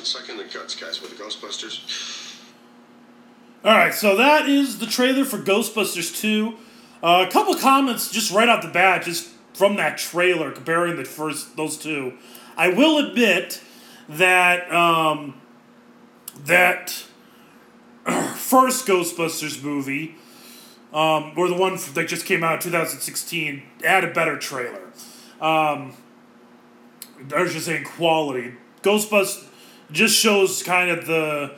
[0.04, 2.38] In the guts, guys, with the Ghostbusters.
[3.64, 6.54] All right, so that is the trailer for Ghostbusters 2.
[7.02, 11.06] Uh, a couple comments just right off the bat, just from that trailer, comparing the
[11.06, 12.12] first those two.
[12.54, 13.62] I will admit
[14.06, 15.40] that um,
[16.44, 16.90] that
[18.36, 20.16] first Ghostbusters movie,
[20.92, 24.82] um, or the one that just came out in 2016, had a better trailer.
[25.40, 25.94] Um,
[27.34, 28.52] I was just saying quality.
[28.82, 29.48] Ghostbusters
[29.94, 31.54] just shows kind of the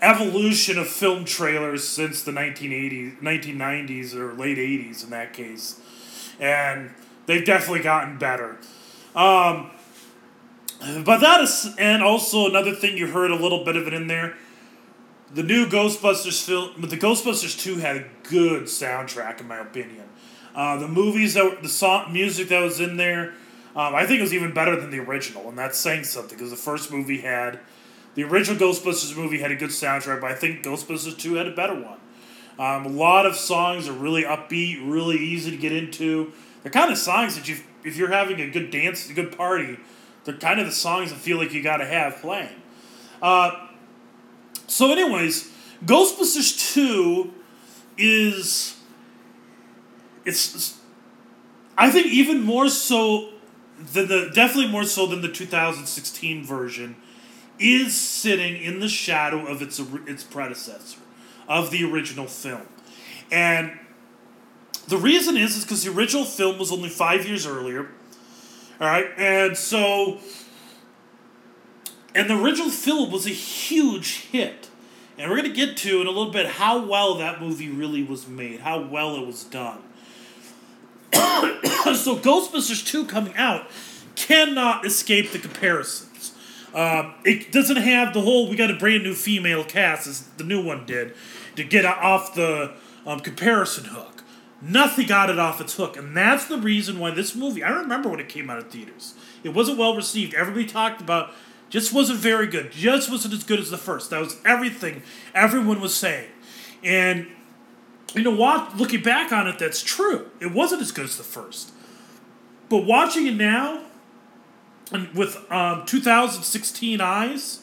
[0.00, 5.80] evolution of film trailers since the 1980s, 1990s or late 80s in that case.
[6.38, 6.90] And
[7.26, 8.58] they've definitely gotten better.
[9.14, 9.70] Um,
[11.04, 14.06] but that is, and also another thing you heard a little bit of it in
[14.06, 14.36] there.
[15.32, 20.04] The new Ghostbusters film, the Ghostbusters 2 had a good soundtrack in my opinion.
[20.54, 23.34] Uh, the movies that the song music that was in there,
[23.76, 26.50] um, I think it was even better than the original, and that's saying something because
[26.50, 27.60] the first movie had
[28.14, 31.54] the original Ghostbusters movie had a good soundtrack, but I think Ghostbusters 2 had a
[31.54, 31.98] better one.
[32.58, 36.32] Um, a lot of songs are really upbeat, really easy to get into.
[36.62, 39.78] They're kind of songs that you, if you're having a good dance, a good party,
[40.24, 42.60] they're kind of the songs that feel like you got to have playing.
[43.22, 43.68] Uh,
[44.66, 45.50] so, anyways,
[45.84, 47.32] Ghostbusters 2
[47.96, 48.76] is.
[50.24, 50.78] It's.
[51.78, 53.30] I think even more so
[53.92, 54.30] than the.
[54.34, 56.96] Definitely more so than the 2016 version
[57.58, 60.98] is sitting in the shadow of its its predecessor,
[61.48, 62.66] of the original film,
[63.30, 63.78] and
[64.88, 67.88] the reason is is because the original film was only five years earlier.
[68.80, 70.18] All right, and so,
[72.14, 74.70] and the original film was a huge hit,
[75.18, 78.26] and we're gonna get to in a little bit how well that movie really was
[78.26, 79.82] made, how well it was done.
[81.94, 83.66] so Ghostbusters two coming out
[84.16, 86.32] cannot escape the comparisons.
[86.74, 90.44] Uh, it doesn't have the whole we got a brand new female cast as the
[90.44, 91.14] new one did
[91.56, 92.72] to get off the
[93.06, 94.22] um, comparison hook.
[94.62, 97.62] Nothing got it off its hook, and that's the reason why this movie.
[97.62, 99.14] I remember when it came out of theaters.
[99.42, 100.34] It wasn't well received.
[100.34, 101.30] Everybody talked about
[101.70, 102.70] just wasn't very good.
[102.70, 104.10] Just wasn't as good as the first.
[104.10, 105.02] That was everything
[105.34, 106.28] everyone was saying,
[106.84, 107.26] and
[108.14, 108.68] you know?
[108.76, 110.30] Looking back on it, that's true.
[110.40, 111.72] It wasn't as good as the first,
[112.68, 113.84] but watching it now
[114.92, 117.60] and with um, 2016 eyes,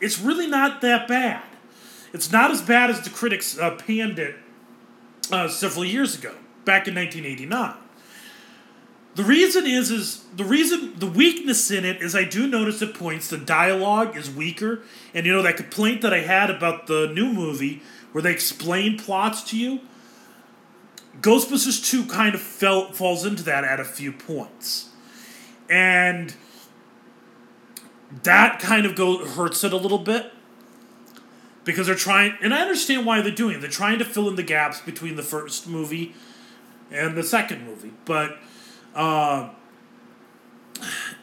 [0.00, 1.42] it's really not that bad.
[2.12, 4.36] It's not as bad as the critics uh, panned it
[5.32, 7.74] uh, several years ago, back in 1989.
[9.16, 12.92] The reason is is the reason the weakness in it is I do notice at
[12.92, 14.82] points the dialogue is weaker,
[15.14, 17.80] and you know that complaint that I had about the new movie
[18.12, 19.80] where they explain plots to you.
[21.20, 24.90] Ghostbusters 2 kind of fell, falls into that at a few points.
[25.68, 26.34] And
[28.22, 30.32] that kind of go hurts it a little bit
[31.64, 33.60] because they're trying and i understand why they're doing it.
[33.60, 36.14] They're trying to fill in the gaps between the first movie
[36.90, 37.92] and the second movie.
[38.04, 38.38] But
[38.94, 39.50] uh,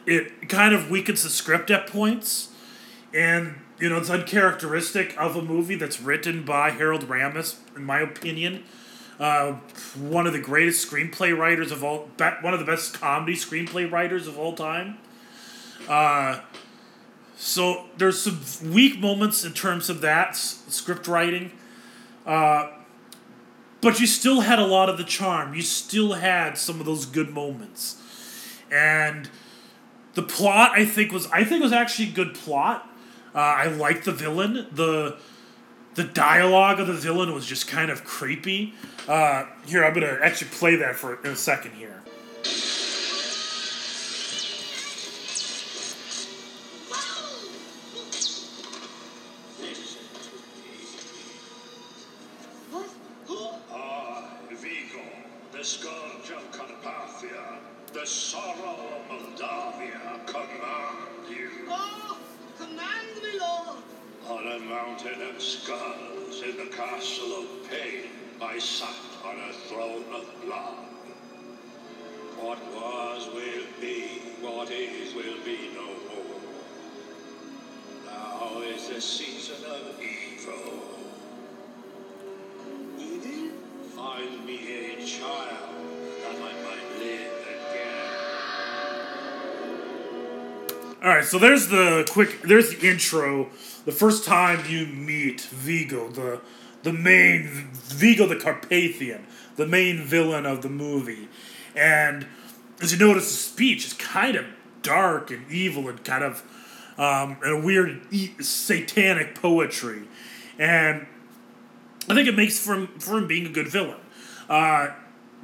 [0.06, 2.50] it kind of weakens the script at points.
[3.12, 8.00] And you know it's uncharacteristic of a movie that's written by harold ramis in my
[8.00, 8.64] opinion
[9.18, 9.52] uh,
[9.96, 12.08] one of the greatest screenplay writers of all,
[12.40, 14.98] one of the best comedy screenplay writers of all time.
[15.88, 16.40] Uh,
[17.36, 21.52] so there's some weak moments in terms of that script writing,
[22.26, 22.70] uh,
[23.80, 25.54] but you still had a lot of the charm.
[25.54, 28.02] You still had some of those good moments,
[28.72, 29.28] and
[30.14, 32.88] the plot I think was I think was actually a good plot.
[33.34, 34.66] Uh, I liked the villain.
[34.72, 35.16] the
[35.94, 38.74] The dialogue of the villain was just kind of creepy.
[39.06, 41.93] Uh, here, I'm gonna actually play that for in a second here.
[91.24, 92.42] So there's the quick.
[92.42, 93.48] There's the intro.
[93.84, 96.40] The first time you meet Vigo, the
[96.82, 99.26] the main Vigo the Carpathian,
[99.56, 101.28] the main villain of the movie,
[101.74, 102.26] and
[102.80, 104.44] as you notice, the speech is kind of
[104.82, 106.42] dark and evil and kind of
[106.98, 108.02] um, and a weird
[108.40, 110.02] satanic poetry,
[110.58, 111.06] and
[112.08, 114.00] I think it makes for for him being a good villain.
[114.48, 114.88] Uh,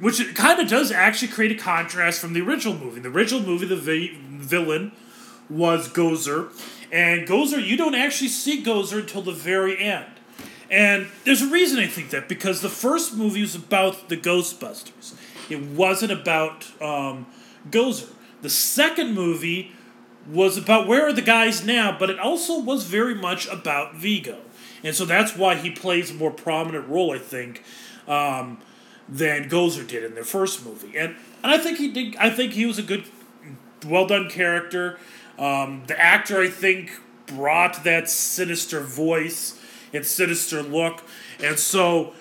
[0.01, 2.99] which kind of does actually create a contrast from the original movie.
[2.99, 4.93] The original movie, the vi- villain
[5.47, 6.49] was Gozer.
[6.91, 10.07] And Gozer, you don't actually see Gozer until the very end.
[10.71, 15.13] And there's a reason I think that, because the first movie was about the Ghostbusters.
[15.49, 17.27] It wasn't about um,
[17.69, 18.09] Gozer.
[18.41, 19.71] The second movie
[20.29, 24.37] was about where are the guys now, but it also was very much about Vigo.
[24.83, 27.63] And so that's why he plays a more prominent role, I think,
[28.07, 28.59] um,
[29.07, 30.97] than Gozer did in the first movie.
[30.97, 33.05] And and I think he did I think he was a good
[33.85, 34.99] well done character.
[35.37, 39.59] Um, the actor, I think, brought that sinister voice
[39.93, 41.03] and sinister look,
[41.43, 42.13] and so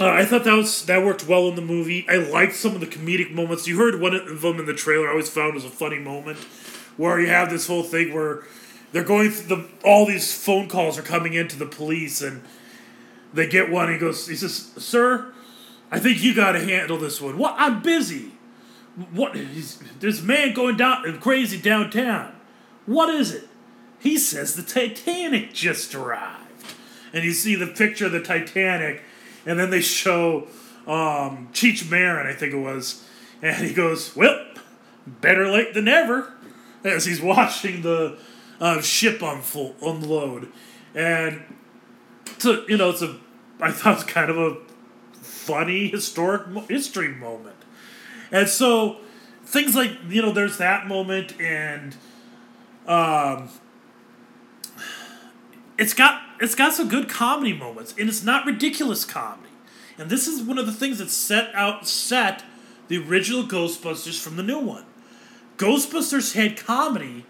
[0.00, 2.04] uh, I thought that was that worked well in the movie.
[2.08, 3.66] I liked some of the comedic moments.
[3.68, 5.06] You heard one of them in the trailer.
[5.06, 6.38] I always found was a funny moment
[6.96, 8.42] where you have this whole thing where
[8.92, 12.42] they're going through the all these phone calls are coming into the police and
[13.32, 13.92] they get one.
[13.92, 15.32] he goes, he says, "Sir,
[15.90, 17.38] I think you got to handle this one.
[17.38, 17.54] What?
[17.56, 18.32] I'm busy.
[19.12, 22.34] What is this man going down crazy downtown?
[22.86, 23.48] What is it?
[23.98, 26.40] He says the Titanic just arrived.
[27.12, 29.02] And you see the picture of the Titanic,
[29.46, 30.48] and then they show
[30.86, 33.08] um, Cheech Marin, I think it was,
[33.40, 34.44] and he goes, Well,
[35.06, 36.33] better late than never,
[36.92, 38.18] as he's watching the
[38.60, 40.52] uh, ship unload.
[40.94, 41.42] And
[42.26, 43.16] it's you know, it's a,
[43.60, 44.56] I thought it's kind of a
[45.12, 47.56] funny historic history moment.
[48.30, 48.98] And so
[49.44, 51.96] things like you know, there's that moment, and
[52.86, 53.48] um,
[55.78, 59.48] it's got it's got some good comedy moments, and it's not ridiculous comedy.
[59.96, 62.44] And this is one of the things that set out set
[62.88, 64.84] the original Ghostbusters from the new one.
[65.56, 67.24] Ghostbusters had comedy,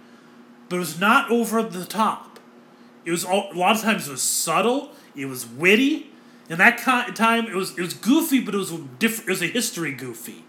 [0.68, 2.38] but it was not over the top.
[3.04, 4.92] It was all, a lot of times it was subtle.
[5.14, 6.10] It was witty.
[6.48, 9.28] and that time, it was it was goofy, but it was different.
[9.28, 10.44] It was a history goofy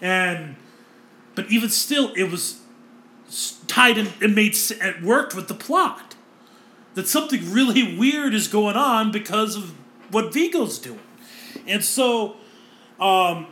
[0.00, 0.56] and
[1.34, 2.60] but even still, it was
[3.66, 6.14] tied and it made it worked with the plot.
[6.94, 9.74] That something really weird is going on because of
[10.12, 11.00] what Vigo's doing,
[11.66, 12.36] and so
[13.00, 13.48] um,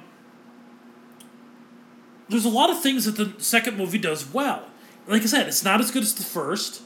[2.33, 4.67] there's a lot of things that the second movie does well.
[5.07, 6.83] Like I said, it's not as good as the first,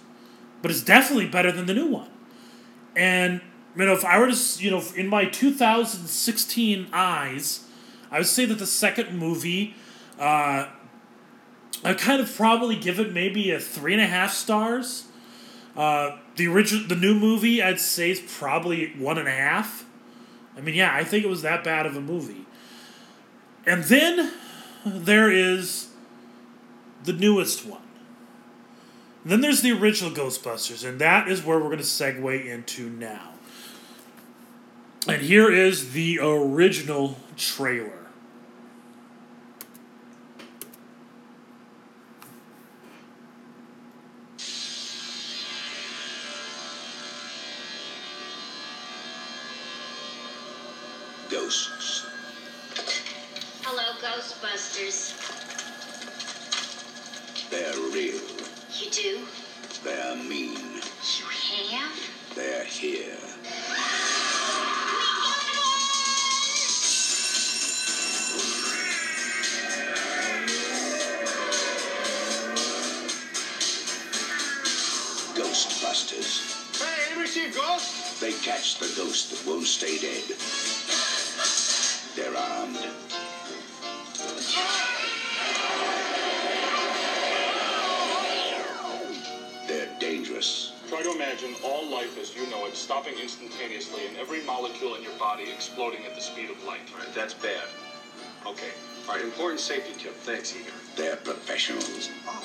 [0.62, 2.08] but it's definitely better than the new one.
[2.94, 3.40] And
[3.76, 7.66] you know, if I were to, you know, in my 2016 eyes,
[8.10, 9.74] I would say that the second movie,
[10.18, 10.66] uh,
[11.84, 15.04] I kind of probably give it maybe a three and a half stars.
[15.76, 19.84] Uh, the original, the new movie, I'd say is probably one and a half.
[20.56, 22.46] I mean, yeah, I think it was that bad of a movie.
[23.66, 24.32] And then
[24.86, 25.88] there is
[27.02, 27.80] the newest one.
[29.24, 33.30] then there's the original Ghostbusters, and that is where we're going to segue into now.
[35.08, 37.90] And here is the original trailer.
[51.28, 52.05] Ghosts.
[57.56, 58.20] They're real.
[58.78, 59.20] You do?
[59.82, 60.58] They're mean.
[61.16, 61.24] You
[61.70, 61.96] have?
[62.34, 63.16] They're here.
[75.34, 76.78] Ghostbusters.
[76.78, 78.20] Hey, anybody see a ghost?
[78.20, 80.24] They catch the ghost that won't stay dead.
[82.14, 83.15] They're armed.
[90.96, 95.02] Try to imagine all life as you know it stopping instantaneously and every molecule in
[95.02, 96.80] your body exploding at the speed of light.
[96.90, 97.68] All right, that's bad.
[98.46, 98.70] Okay.
[99.06, 100.14] All right, important safety tip.
[100.22, 100.72] Thanks, Egon.
[100.96, 102.08] They're professionals.
[102.26, 102.42] Oh.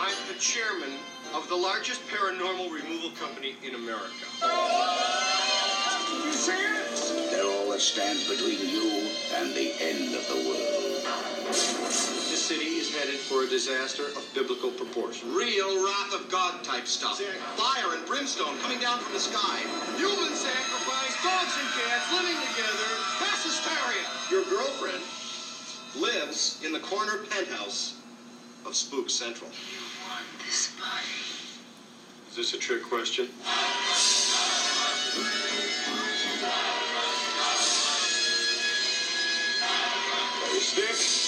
[0.00, 0.90] I'm the chairman
[1.32, 4.26] of the largest paranormal removal company in America.
[6.24, 7.30] You see it?
[7.30, 11.95] They're all that stands between you and the end of the world.
[13.06, 15.32] This city is headed for a disaster of biblical proportion.
[15.32, 17.20] Real wrath of God type stuff.
[17.56, 19.60] Fire and brimstone coming down from the sky.
[19.96, 22.88] Human sacrifice, dogs and cats living together,
[23.20, 24.06] mass hysteria.
[24.30, 25.02] Your girlfriend
[25.94, 27.94] lives in the corner penthouse
[28.64, 29.50] of Spook Central.
[29.50, 31.06] You want this body.
[32.30, 33.28] Is this a trick question?
[40.58, 41.25] Stick.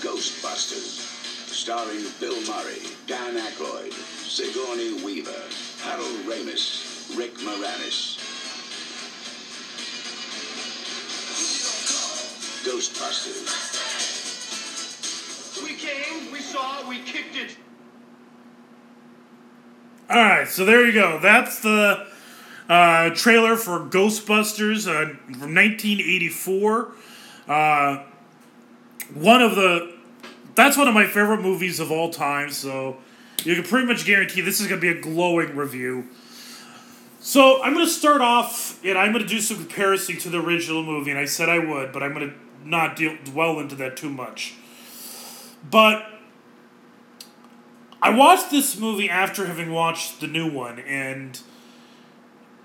[0.00, 1.00] Ghostbusters.
[1.50, 3.92] Starring Bill Murray, Dan Aykroyd,
[4.28, 5.44] Sigourney Weaver,
[5.82, 8.18] Harold Ramis, Rick Moranis.
[12.64, 13.48] Ghostbusters.
[15.62, 17.56] We came, we saw, we kicked it.
[20.10, 21.20] All right, so there you go.
[21.20, 22.04] That's the
[22.68, 26.92] uh, trailer for Ghostbusters uh, from 1984.
[27.46, 28.02] Uh,
[29.14, 29.94] one of the
[30.56, 32.50] that's one of my favorite movies of all time.
[32.50, 32.96] So
[33.44, 36.08] you can pretty much guarantee this is going to be a glowing review.
[37.20, 40.40] So I'm going to start off, and I'm going to do some comparison to the
[40.40, 43.76] original movie, and I said I would, but I'm going to not deal, dwell into
[43.76, 44.54] that too much.
[45.70, 46.04] But
[48.02, 51.38] I watched this movie after having watched the new one, and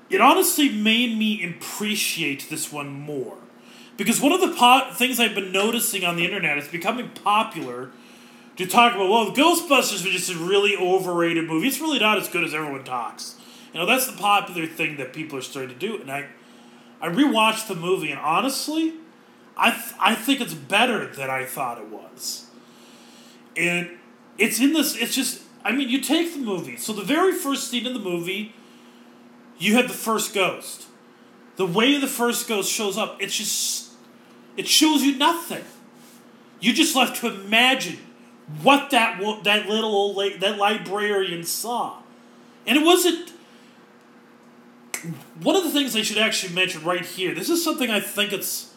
[0.09, 3.38] it honestly made me appreciate this one more.
[3.97, 7.91] Because one of the po- things I've been noticing on the internet is becoming popular
[8.57, 11.67] to talk about, well, Ghostbusters was just a really overrated movie.
[11.67, 13.36] It's really not as good as everyone talks.
[13.73, 15.99] You know, that's the popular thing that people are starting to do.
[15.99, 16.27] And I,
[17.01, 18.93] I rewatched the movie, and honestly,
[19.57, 22.45] I, th- I think it's better than I thought it was.
[23.57, 23.89] And
[24.38, 26.77] it's in this, it's just, I mean, you take the movie.
[26.77, 28.53] So the very first scene in the movie,
[29.57, 30.88] you had the first ghost.
[31.55, 33.91] The way the first ghost shows up, it's just,
[34.57, 35.63] it shows you nothing.
[36.59, 37.99] You just left to imagine
[38.61, 42.01] what that that little old la- that librarian saw,
[42.65, 43.31] and it wasn't.
[45.41, 47.36] One of the things I should actually mention right here.
[47.36, 48.73] This is something I think it's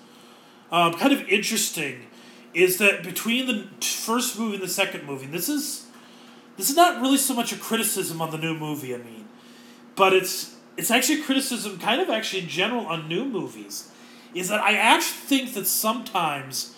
[0.70, 2.06] um, kind of interesting,
[2.55, 5.86] is that between the first movie and the second movie, this is
[6.57, 8.94] this is not really so much a criticism on the new movie.
[8.94, 9.26] I mean,
[9.94, 13.90] but it's it's actually criticism, kind of actually in general on new movies,
[14.34, 16.74] is that I actually think that sometimes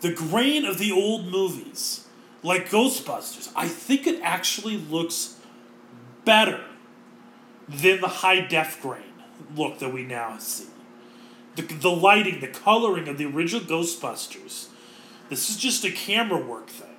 [0.00, 2.06] the grain of the old movies,
[2.42, 5.36] like Ghostbusters, I think it actually looks
[6.24, 6.60] better
[7.68, 9.12] than the high def grain
[9.56, 10.66] look that we now see.
[11.56, 14.68] The, the lighting, the coloring of the original Ghostbusters,
[15.34, 16.94] this is just a camera work thing.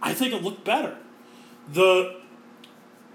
[0.00, 0.96] I think it looked better.
[1.72, 2.20] The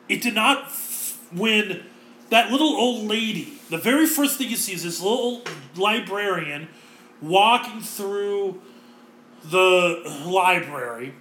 [0.10, 1.86] it did not f- when
[2.30, 3.60] that little old lady.
[3.70, 5.42] The very first thing you see is this little
[5.78, 6.68] librarian
[7.22, 8.62] walking through
[9.44, 11.14] the library,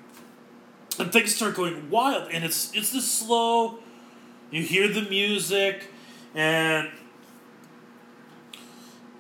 [0.99, 2.29] and things start going wild.
[2.33, 3.79] And it's it's this slow.
[4.51, 5.93] You hear the music,
[6.35, 6.91] and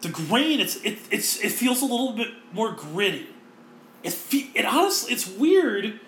[0.00, 0.58] the grain.
[0.58, 3.28] It's it it's it feels a little bit more gritty.
[4.02, 6.00] It fe- it honestly it's weird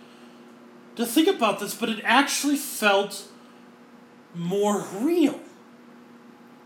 [0.97, 3.29] to think about this, but it actually felt
[4.35, 5.41] more real.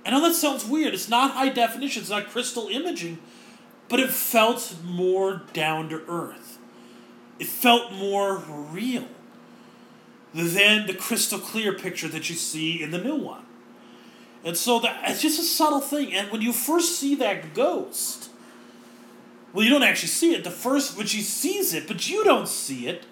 [0.04, 0.94] I know that sounds weird.
[0.94, 3.18] It's not high definition, it's not crystal imaging,
[3.88, 6.58] but it felt more down to earth.
[7.38, 9.06] It felt more real
[10.34, 13.44] than the crystal clear picture that you see in the new one.
[14.44, 16.12] And so that it's just a subtle thing.
[16.12, 18.30] And when you first see that ghost,
[19.52, 20.44] well, you don't actually see it.
[20.44, 23.04] The first when she sees it, but you don't see it,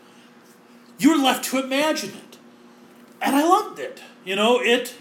[0.99, 2.39] you're left to imagine it.
[3.21, 4.03] And I loved it.
[4.25, 4.95] You know, it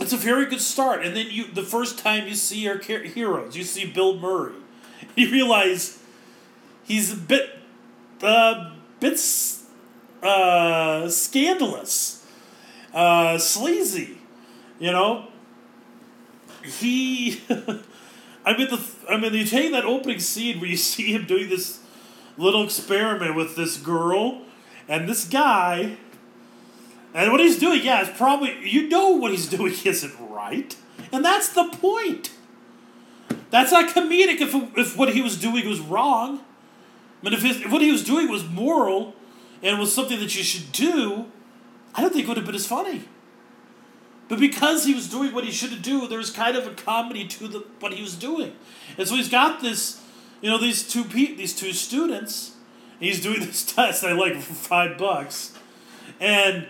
[0.00, 1.04] it's a very good start.
[1.04, 4.54] And then you the first time you see our heroes, you see Bill Murray.
[5.16, 6.02] You realize
[6.84, 7.50] he's a bit
[8.22, 9.20] uh bit
[10.22, 12.26] uh scandalous.
[12.92, 14.18] Uh sleazy,
[14.78, 15.28] you know?
[16.64, 17.40] he,
[18.44, 21.48] I mean the I mean you take that opening scene where you see him doing
[21.48, 21.80] this
[22.36, 24.42] little experiment with this girl
[24.88, 25.96] and this guy,
[27.14, 30.76] and what he's doing, yeah, it's probably you know what he's doing isn't right,
[31.12, 32.30] and that's the point.
[33.50, 36.40] That's not comedic if, if what he was doing was wrong.
[36.40, 39.14] I mean, if, his, if what he was doing was moral
[39.62, 41.26] and was something that you should do,
[41.94, 43.04] I don't think it would have been as funny.
[44.28, 47.48] But because he was doing what he should do, there's kind of a comedy to
[47.48, 48.54] the, what he was doing.
[48.96, 50.02] And so he's got this,
[50.40, 52.52] you know, these two pe- these two students.
[53.00, 55.56] He's doing this test I like for five bucks.
[56.20, 56.66] And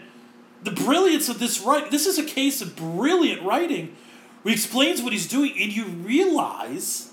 [0.62, 3.96] the brilliance of this writing, this is a case of brilliant writing
[4.44, 7.10] he explains what he's doing, and you realize,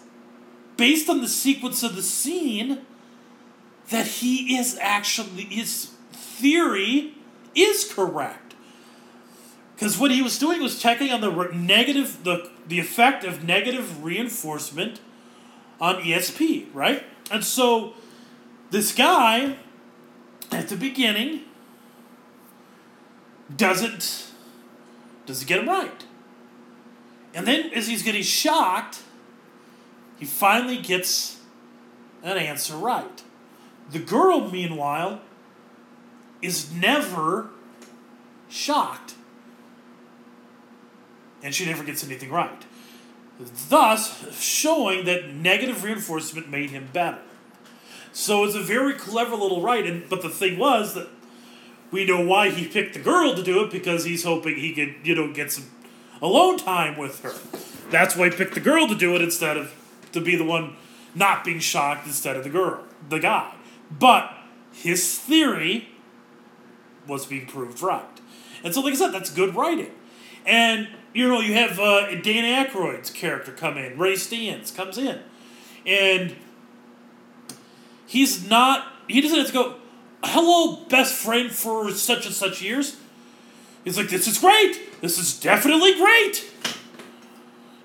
[0.76, 2.82] based on the sequence of the scene,
[3.89, 7.14] that he is actually, his theory
[7.56, 8.41] is correct.
[9.82, 14.04] Because what he was doing was checking on the negative, the, the effect of negative
[14.04, 15.00] reinforcement
[15.80, 17.04] on ESP, right?
[17.32, 17.96] And so
[18.70, 19.58] this guy,
[20.52, 21.46] at the beginning,
[23.58, 24.28] doesn't
[25.26, 26.06] doesn't get him right.
[27.34, 29.02] And then, as he's getting shocked,
[30.20, 31.40] he finally gets
[32.22, 33.24] an answer right.
[33.90, 35.22] The girl, meanwhile,
[36.40, 37.50] is never
[38.48, 39.16] shocked.
[41.44, 42.64] And she never gets anything right.
[43.70, 47.20] Thus, showing that negative reinforcement made him better.
[48.14, 51.08] So it's a very clever little write, and but the thing was that
[51.92, 54.96] we know why he picked the girl to do it because he's hoping he could,
[55.04, 55.70] you know, get some
[56.22, 57.34] alone time with her.
[57.89, 59.74] That's why he picked the girl to do it instead of
[60.12, 60.76] to be the one
[61.16, 63.54] not being shocked instead of the girl, the guy.
[63.89, 64.32] But
[64.72, 65.89] his theory
[67.08, 68.06] was being proved right.
[68.64, 69.92] And so, like I said, that's good writing.
[70.46, 75.20] And, you know, you have uh, Dan Aykroyd's character come in, Ray Stantz comes in.
[75.86, 76.36] And
[78.05, 79.76] he's not, he doesn't have to go,
[80.24, 82.97] hello, best friend for such and such years.
[83.84, 85.01] He's like, this is great.
[85.01, 86.49] This is definitely great.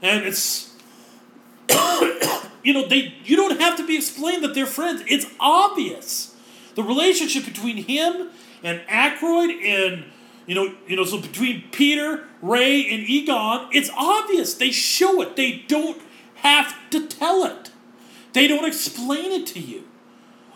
[0.03, 0.75] And it's,
[2.63, 5.03] you know, they you don't have to be explained that they're friends.
[5.07, 6.35] It's obvious.
[6.75, 8.29] The relationship between him
[8.63, 10.05] and Aykroyd and
[10.47, 14.55] you know, you know, so between Peter, Ray, and Egon, it's obvious.
[14.55, 15.37] They show it.
[15.37, 16.01] They don't
[16.37, 17.71] have to tell it.
[18.33, 19.85] They don't explain it to you.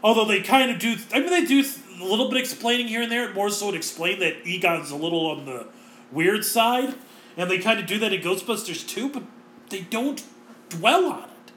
[0.03, 0.97] Although they kind of do.
[1.13, 1.65] I mean, they do
[2.01, 5.27] a little bit explaining here and there, more so to explain that Egon's a little
[5.27, 5.67] on the
[6.13, 6.95] weird side,
[7.37, 9.23] and they kind of do that in Ghostbusters too, but
[9.69, 10.25] they don't
[10.69, 11.53] dwell on it.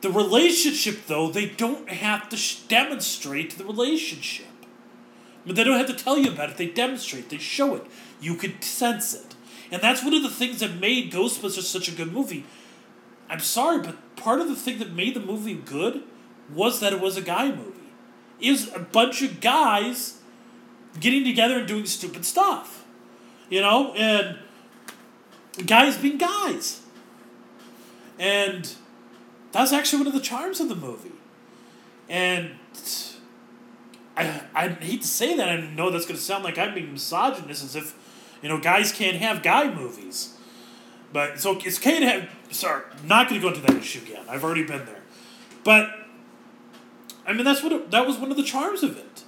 [0.00, 4.47] The relationship, though, they don't have to sh- demonstrate the relationship.
[5.46, 6.56] But they don't have to tell you about it.
[6.56, 7.30] They demonstrate.
[7.30, 7.84] They show it.
[8.20, 9.34] You could sense it.
[9.70, 12.44] And that's one of the things that made Ghostbusters such a good movie.
[13.30, 16.02] I'm sorry, but part of the thing that made the movie good
[16.52, 17.72] was that it was a guy movie
[18.40, 20.18] is a bunch of guys
[21.00, 22.84] getting together and doing stupid stuff.
[23.50, 24.38] You know, and
[25.66, 26.82] guys being guys.
[28.18, 28.72] And
[29.52, 31.12] that's actually one of the charms of the movie.
[32.08, 32.52] And
[34.18, 35.48] I, I hate to say that.
[35.48, 37.94] I know that's going to sound like I'm being misogynist, as if,
[38.42, 40.36] you know, guys can't have guy movies.
[41.12, 42.30] But so it's okay to have.
[42.50, 44.24] Sorry, not going to go into that issue again.
[44.28, 45.02] I've already been there.
[45.64, 45.90] But
[47.26, 49.22] I mean, that's what it, that was one of the charms of it.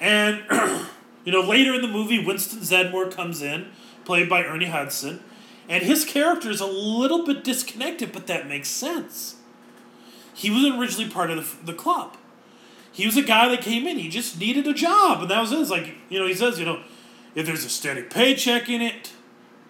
[0.00, 0.44] And
[1.24, 3.68] you know, later in the movie, Winston Zeddemore comes in,
[4.04, 5.22] played by Ernie Hudson,
[5.68, 9.36] and his character is a little bit disconnected, but that makes sense.
[10.32, 12.16] He was originally part of the, the club.
[12.94, 13.98] He was a guy that came in.
[13.98, 15.60] He just needed a job, and that was it.
[15.60, 16.80] It's like you know, he says, you know,
[17.34, 19.12] if there's a steady paycheck in it,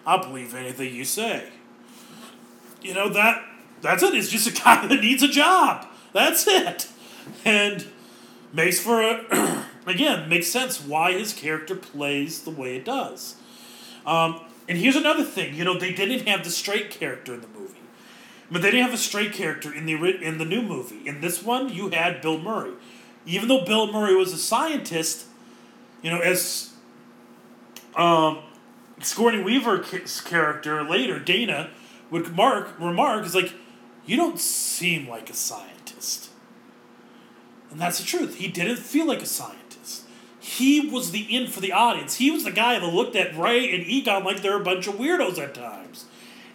[0.05, 1.49] I'll believe anything you say.
[2.81, 3.43] You know that
[3.81, 4.15] that's it.
[4.15, 5.85] It's just a guy that needs a job.
[6.13, 6.87] That's it
[7.43, 7.85] and
[8.53, 13.35] makes for a again makes sense why his character plays the way it does.
[14.05, 17.47] Um, and here's another thing, you know, they didn't have the straight character in the
[17.47, 17.79] movie,
[18.51, 21.07] but they didn't have a straight character in the in the new movie.
[21.07, 22.73] In this one, you had Bill Murray,
[23.25, 25.25] even though Bill Murray was a scientist,
[26.01, 26.73] you know, as
[27.95, 28.39] um,
[29.01, 31.71] Sigourney Weaver's character later, Dana,
[32.11, 33.53] would mark remark is like,
[34.05, 36.29] you don't seem like a scientist.
[37.71, 38.35] And that's the truth.
[38.35, 40.05] He didn't feel like a scientist.
[40.39, 42.17] He was the in for the audience.
[42.17, 44.95] He was the guy that looked at Ray and Egon like they're a bunch of
[44.95, 46.05] weirdos at times.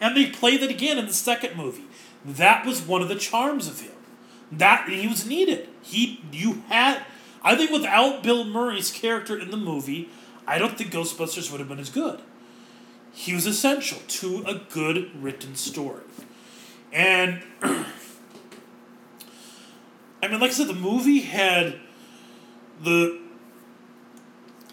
[0.00, 1.84] And they played it again in the second movie.
[2.24, 3.92] That was one of the charms of him.
[4.53, 5.68] That he was needed.
[5.82, 7.03] He you had
[7.42, 10.09] I think without Bill Murray's character in the movie,
[10.46, 12.20] I don't think Ghostbusters would have been as good.
[13.12, 16.03] he was essential to a good written story.
[16.92, 17.84] And I
[20.28, 21.78] mean, like I said, the movie had
[22.82, 23.18] the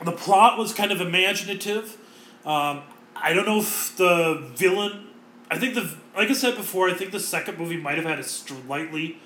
[0.04, 1.98] the plot was kind of imaginative.
[2.46, 2.82] Um,
[3.16, 5.08] I don't know if the villain.
[5.50, 6.90] I think the like I said before.
[6.90, 9.18] I think the second movie might have had a slightly,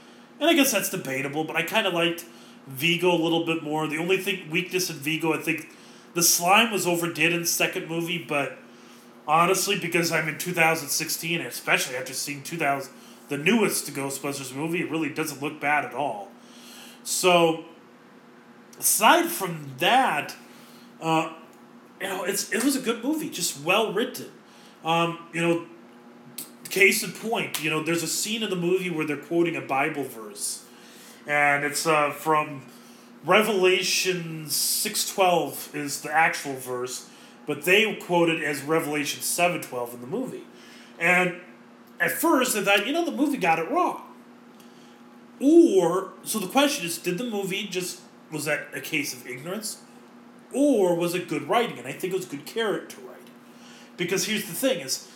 [0.41, 1.45] and I guess that's debatable.
[1.45, 2.25] But I kind of liked
[2.67, 3.87] Vigo a little bit more.
[3.87, 5.69] The only thing weakness in Vigo, I think,
[6.15, 8.17] the slime was overdid in the second movie.
[8.27, 8.57] But
[9.27, 12.91] honestly, because I'm in 2016, especially after seeing 2000,
[13.29, 16.29] the newest Ghostbusters movie, it really doesn't look bad at all.
[17.03, 17.65] So,
[18.79, 20.35] aside from that,
[21.01, 21.31] uh,
[22.01, 24.31] you know, it's it was a good movie, just well written.
[24.83, 25.65] Um, you know,
[26.71, 29.61] case in point, you know, there's a scene in the movie where they're quoting a
[29.61, 30.65] Bible verse,
[31.27, 32.63] and it's uh, from
[33.25, 37.09] Revelation six twelve is the actual verse,
[37.45, 40.43] but they quote it as Revelation seven twelve in the movie,
[40.99, 41.35] and
[41.99, 44.01] at first I thought, you know, the movie got it wrong.
[45.39, 48.01] Or so the question is, did the movie just
[48.31, 49.81] was that a case of ignorance?
[50.53, 51.77] or was it good writing?
[51.77, 53.23] And I think it was good character writing.
[53.97, 55.07] Because here's the thing is,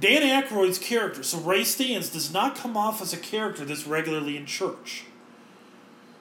[0.00, 4.36] Dan Aykroyd's character, so Ray Stantz, does not come off as a character that's regularly
[4.36, 5.04] in church.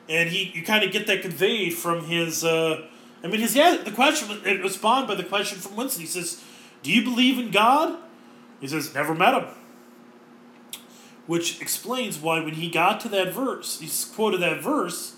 [0.09, 2.88] And he, you kind of get that conveyed from his, uh,
[3.23, 6.01] I mean, his, yeah, the question, it spawned by the question from Winston.
[6.01, 6.43] He says,
[6.84, 7.97] do you believe in God?
[8.59, 9.49] He says, never met him.
[11.27, 15.15] Which explains why when he got to that verse, he quoted that verse,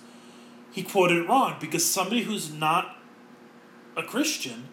[0.72, 1.56] he quoted it wrong.
[1.60, 2.98] Because somebody who's not
[3.96, 4.68] a Christian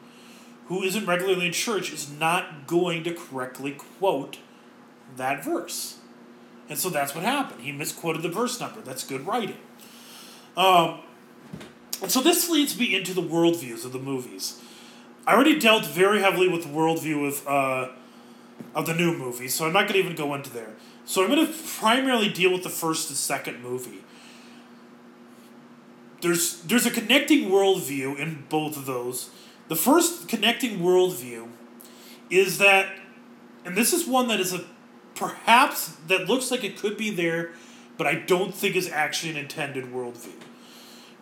[0.69, 4.39] who isn't regularly in church is not going to correctly quote
[5.17, 5.99] that verse.
[6.69, 7.63] And so that's what happened.
[7.63, 8.81] He misquoted the verse number.
[8.81, 9.57] That's good writing.
[10.57, 11.01] Um,
[12.03, 14.61] and so this leads me into the worldviews of the movies.
[15.27, 17.89] I already dealt very heavily with the worldview of, uh,
[18.75, 20.75] of the new movie, so I'm not going to even go into there.
[21.05, 24.05] So I'm going to primarily deal with the first and second movie
[26.21, 29.31] there's there's a connecting worldview in both of those.
[29.69, 31.49] The first connecting worldview
[32.31, 32.91] is that,
[33.65, 34.65] and this is one that is a
[35.15, 37.51] perhaps that looks like it could be there,
[37.97, 40.41] but I don't think is actually an intended worldview.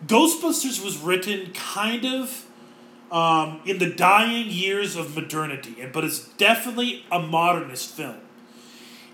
[0.05, 2.45] Ghostbusters was written kind of
[3.11, 8.17] um, in the dying years of modernity, but it's definitely a modernist film.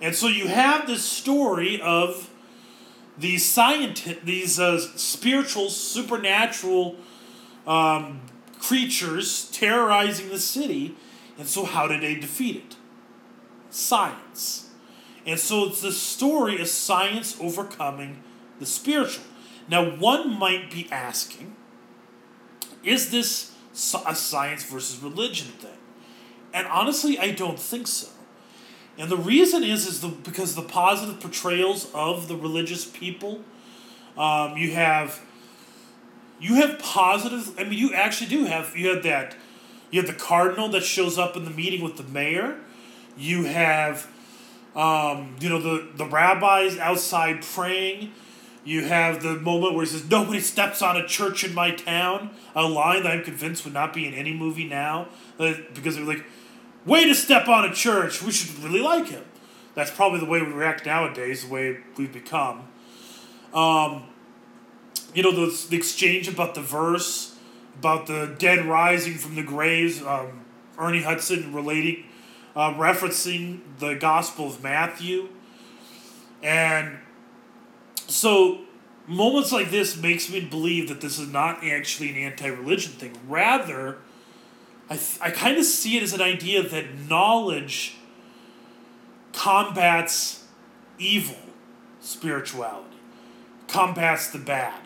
[0.01, 2.29] And so you have this story of
[3.17, 6.97] these scientists, these uh, spiritual, supernatural
[7.65, 8.19] um,
[8.63, 10.95] creatures terrorizing the city.
[11.37, 12.75] And so, how did they defeat it?
[13.69, 14.69] Science.
[15.25, 18.23] And so, it's the story of science overcoming
[18.59, 19.25] the spiritual.
[19.67, 21.55] Now, one might be asking,
[22.83, 23.53] is this
[24.05, 25.77] a science versus religion thing?
[26.53, 28.09] And honestly, I don't think so.
[28.97, 33.41] And the reason is is the because the positive portrayals of the religious people.
[34.15, 35.19] Um, you have
[36.43, 37.57] you have positive.
[37.57, 38.75] I mean, you actually do have.
[38.75, 39.35] You have that.
[39.91, 42.57] You have the cardinal that shows up in the meeting with the mayor.
[43.17, 44.07] You have,
[44.75, 48.11] um, you know, the the rabbis outside praying.
[48.65, 52.31] You have the moment where he says, "Nobody steps on a church in my town."
[52.55, 55.07] A line that I'm convinced would not be in any movie now,
[55.39, 56.25] uh, because they're like,
[56.85, 58.21] way to step on a church.
[58.21, 59.23] We should really like him.
[59.75, 62.67] That's probably the way we react nowadays, the way we've become.
[63.53, 64.03] Um,
[65.13, 67.35] you know, the, the exchange about the verse,
[67.77, 70.41] about the dead rising from the graves, um,
[70.77, 72.05] Ernie Hudson relating,
[72.55, 75.29] uh, referencing the Gospel of Matthew.
[76.41, 76.99] And
[78.07, 78.59] so
[79.07, 83.13] moments like this makes me believe that this is not actually an anti-religion thing.
[83.27, 83.97] Rather,
[84.89, 87.95] I, th- I kind of see it as an idea that knowledge
[89.31, 90.45] combats
[90.99, 91.37] evil
[92.01, 92.97] spirituality,
[93.67, 94.79] combats the bad.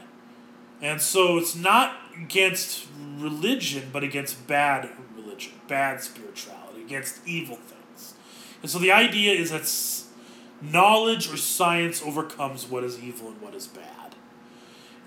[0.81, 8.13] And so it's not against religion, but against bad religion, bad spirituality, against evil things.
[8.61, 13.53] And so the idea is that knowledge or science overcomes what is evil and what
[13.53, 14.15] is bad.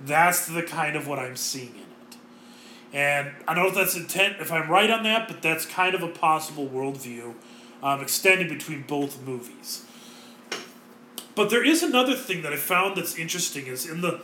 [0.05, 2.17] That's the kind of what I'm seeing in it.
[2.93, 5.95] and I don't know if that's intent, if I'm right on that, but that's kind
[5.95, 7.35] of a possible worldview
[7.83, 9.85] um, extending between both movies.
[11.35, 14.21] But there is another thing that I found that's interesting is in the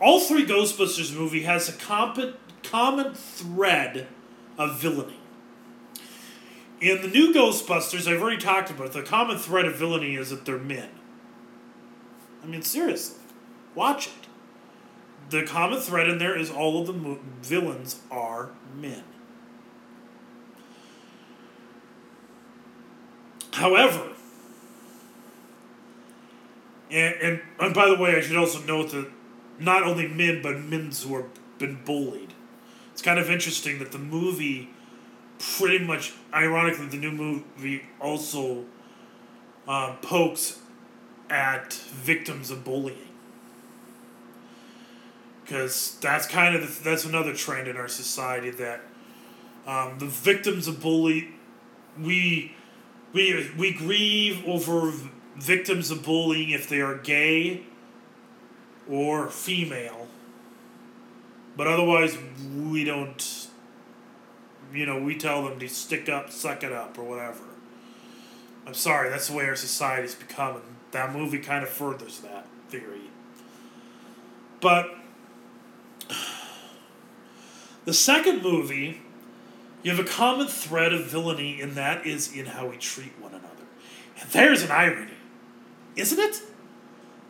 [0.00, 4.06] all three Ghostbusters movie has a common common thread
[4.58, 5.16] of villainy.
[6.80, 10.30] In the new Ghostbusters, I've already talked about it, the common thread of villainy is
[10.30, 10.90] that they're men.
[12.42, 13.18] I mean, seriously,
[13.74, 14.30] watch it
[15.30, 19.04] the common thread in there is all of the mo- villains are men.
[23.52, 24.12] However,
[26.90, 29.10] and, and and by the way, I should also note that
[29.60, 32.32] not only men but men who have been bullied.
[32.92, 34.70] It's kind of interesting that the movie,
[35.38, 38.64] pretty much ironically, the new movie also
[39.68, 40.58] um, pokes
[41.28, 43.10] at victims of bullying
[45.50, 48.80] because that's kind of the, that's another trend in our society that
[49.66, 51.28] um, the victims of bully
[52.00, 52.54] we
[53.12, 54.92] we we grieve over
[55.36, 57.62] victims of bullying if they are gay
[58.90, 60.06] or female
[61.56, 62.16] but otherwise
[62.56, 63.48] we don't
[64.72, 67.44] you know we tell them to stick up suck it up or whatever
[68.66, 73.10] i'm sorry that's the way our society's becoming that movie kind of furthers that theory
[74.60, 74.94] but
[77.84, 79.00] the second movie,
[79.82, 83.32] you have a common thread of villainy, and that is in how we treat one
[83.32, 83.46] another.
[84.20, 85.12] And there's an irony,
[85.96, 86.42] isn't it?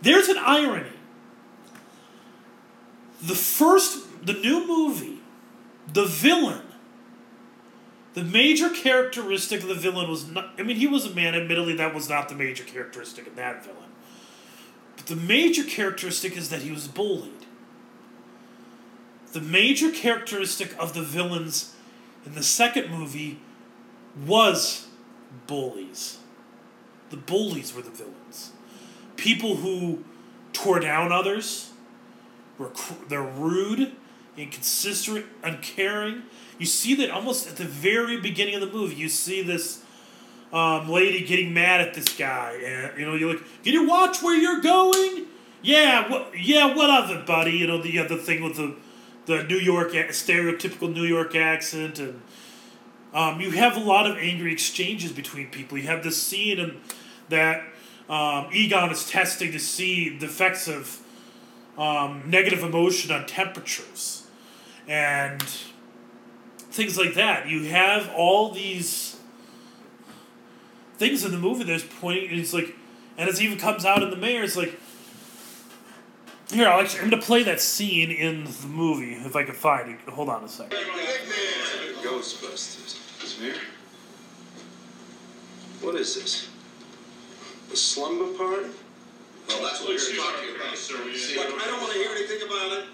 [0.02, 0.90] There's an irony.
[3.22, 5.20] The first, the new movie,
[5.92, 6.62] the villain,
[8.14, 11.76] the major characteristic of the villain was not, I mean, he was a man, admittedly,
[11.76, 13.90] that was not the major characteristic of that villain.
[14.96, 17.46] But the major characteristic is that he was bullied
[19.32, 21.74] the major characteristic of the villains
[22.26, 23.38] in the second movie
[24.26, 24.88] was
[25.46, 26.18] bullies.
[27.10, 28.52] The bullies were the villains.
[29.16, 30.04] People who
[30.52, 31.69] tore down others,
[33.08, 33.92] they're rude,
[34.36, 36.22] inconsistent, uncaring.
[36.58, 38.96] You see that almost at the very beginning of the movie.
[38.96, 39.82] You see this
[40.52, 44.22] um, lady getting mad at this guy, and you know you're like, "Can you watch
[44.22, 45.26] where you're going?"
[45.62, 46.32] Yeah, what?
[46.38, 47.52] Yeah, what of it, buddy?
[47.52, 48.76] You know the other thing with the
[49.26, 52.20] the New York stereotypical New York accent, and
[53.14, 55.78] um, you have a lot of angry exchanges between people.
[55.78, 56.80] You have this scene and
[57.28, 57.62] that
[58.08, 60.99] um, Egon is testing to see the effects of
[61.78, 64.26] um, negative emotion on temperatures
[64.86, 65.42] and
[66.70, 67.48] things like that.
[67.48, 69.18] You have all these
[70.98, 72.76] things in the movie that's pointing, and it's like,
[73.16, 74.42] and it even comes out in the mayor.
[74.42, 74.78] It's like
[76.52, 79.90] here, I'll actually, I'm to play that scene in the movie if I can find
[79.90, 80.00] it.
[80.10, 80.78] Hold on a second.
[82.02, 82.96] Ghostbusters.
[83.24, 83.54] Smear?
[85.80, 86.48] What is this?
[87.72, 88.70] A slumber party?
[89.50, 90.76] Well, that's what we're talking about.
[90.76, 92.84] Sir, Look, I don't want to hear anything about it.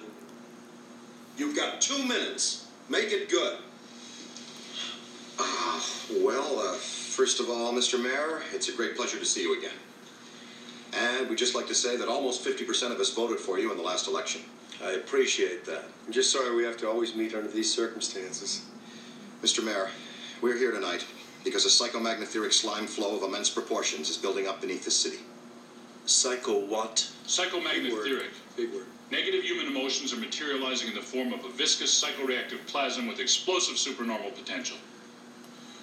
[1.36, 2.66] You've got two minutes.
[2.88, 3.58] Make it good.
[5.38, 5.80] Uh,
[6.20, 8.02] well, uh, first of all, Mr.
[8.02, 9.74] Mayor, it's a great pleasure to see you again.
[10.94, 13.76] And we'd just like to say that almost 50% of us voted for you in
[13.76, 14.40] the last election.
[14.82, 15.84] I appreciate that.
[16.06, 18.62] I'm just sorry we have to always meet under these circumstances.
[19.42, 19.62] Mr.
[19.62, 19.90] Mayor,
[20.40, 21.04] we're here tonight
[21.44, 25.18] because a psychomagnotheric slime flow of immense proportions is building up beneath this city.
[26.06, 27.08] Psycho what?
[27.26, 28.30] Psychomagnotheric.
[28.56, 28.86] Big word.
[29.10, 33.76] Negative human emotions are materializing in the form of a viscous psychoreactive plasm with explosive
[33.76, 34.76] supernormal potential.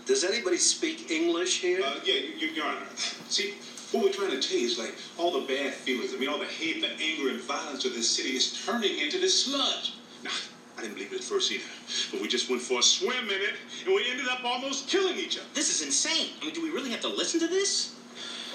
[0.05, 1.81] Does anybody speak English here?
[1.83, 2.85] Uh, yeah, you, Your Honor.
[3.29, 3.55] See,
[3.91, 6.39] what we're trying to tell you is like all the bad feelings, I mean, all
[6.39, 9.93] the hate, the anger, and violence of this city is turning into this sludge.
[10.23, 10.31] Now,
[10.77, 11.63] I didn't believe it at first either,
[12.11, 13.55] but we just went for a swim in it,
[13.85, 15.47] and we ended up almost killing each other.
[15.53, 16.31] This is insane.
[16.41, 17.93] I mean, do we really have to listen to this?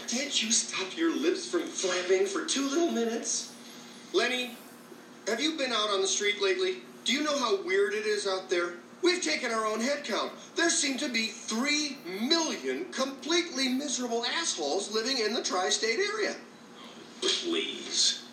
[0.08, 3.52] Can't you stop your lips from flapping for two little minutes?
[4.14, 4.56] Lenny,
[5.26, 6.78] have you been out on the street lately?
[7.04, 8.74] Do you know how weird it is out there?
[9.02, 10.32] We've taken our own head count.
[10.56, 16.34] There seem to be three million completely miserable assholes living in the tri state area.
[17.20, 18.24] Please.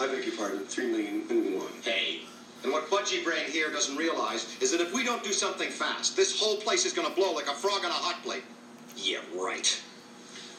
[0.00, 1.72] I beg your pardon, three million and one.
[1.82, 2.20] Hey.
[2.62, 6.14] And what Budgie Brain here doesn't realize is that if we don't do something fast,
[6.16, 8.44] this whole place is going to blow like a frog on a hot plate.
[8.96, 9.82] Yeah, right.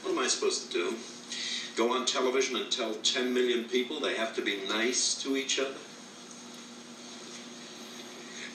[0.03, 0.95] What am I supposed to do?
[1.75, 5.59] Go on television and tell 10 million people they have to be nice to each
[5.59, 5.73] other?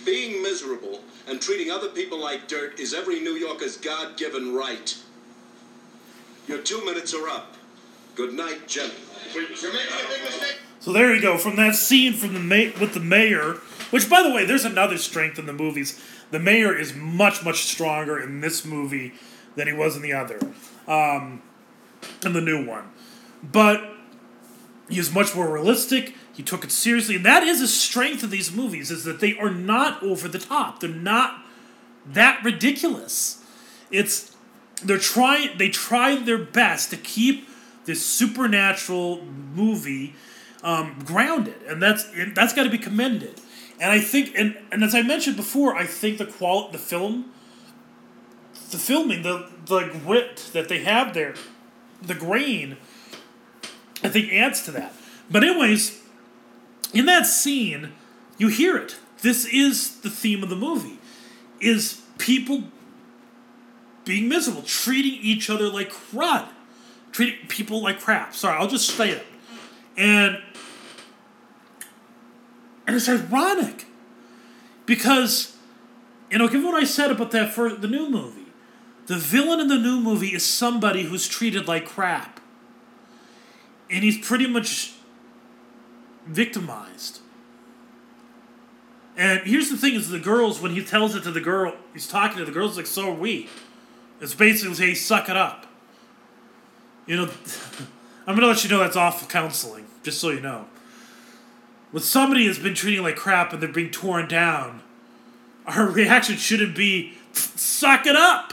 [0.04, 4.96] Being miserable and treating other people like dirt is every New Yorker's God given right.
[6.46, 7.54] Your two minutes are up.
[8.14, 8.68] Good night,
[10.24, 10.58] mistake.
[10.80, 11.36] So there you go.
[11.36, 13.54] From that scene from the ma- with the mayor,
[13.90, 16.02] which by the way, there's another strength in the movies.
[16.30, 19.12] The mayor is much much stronger in this movie
[19.56, 20.38] than he was in the other,
[20.88, 21.42] um,
[22.24, 22.90] in the new one.
[23.42, 23.94] But
[24.88, 26.14] he is much more realistic.
[26.34, 29.38] He took it seriously, and that is a strength of these movies: is that they
[29.38, 30.80] are not over the top.
[30.80, 31.44] They're not
[32.06, 33.44] that ridiculous.
[33.90, 34.34] It's
[34.82, 35.58] they're trying.
[35.58, 37.48] They tried their best to keep
[37.84, 40.14] this supernatural movie
[40.62, 43.40] um, grounded, and that's and that's got to be commended.
[43.80, 47.32] And I think, and, and as I mentioned before, I think the qual the film
[48.70, 51.34] the filming, the the grit that they have there,
[52.02, 52.76] the grain,
[54.02, 54.92] I think adds to that.
[55.30, 56.02] But anyways,
[56.92, 57.92] in that scene,
[58.38, 58.96] you hear it.
[59.22, 60.98] This is the theme of the movie:
[61.60, 62.64] is people
[64.04, 66.48] being miserable, treating each other like crud,
[67.12, 68.34] treating people like crap.
[68.34, 69.26] Sorry, I'll just say it.
[69.96, 70.42] And
[72.86, 73.84] and it's ironic
[74.86, 75.56] because
[76.30, 78.37] you know, given what I said about that for the new movie,
[79.08, 82.40] the villain in the new movie is somebody who's treated like crap.
[83.90, 84.92] And he's pretty much
[86.26, 87.20] victimized.
[89.16, 92.06] And here's the thing is the girls, when he tells it to the girl, he's
[92.06, 93.48] talking to the girls like, so are we.
[94.20, 95.66] It's basically saying, suck it up.
[97.06, 97.30] You know,
[98.26, 100.66] I'm going to let you know that's awful counseling, just so you know.
[101.92, 104.82] When somebody has been treating like crap and they're being torn down,
[105.64, 108.52] our reaction shouldn't be, suck it up.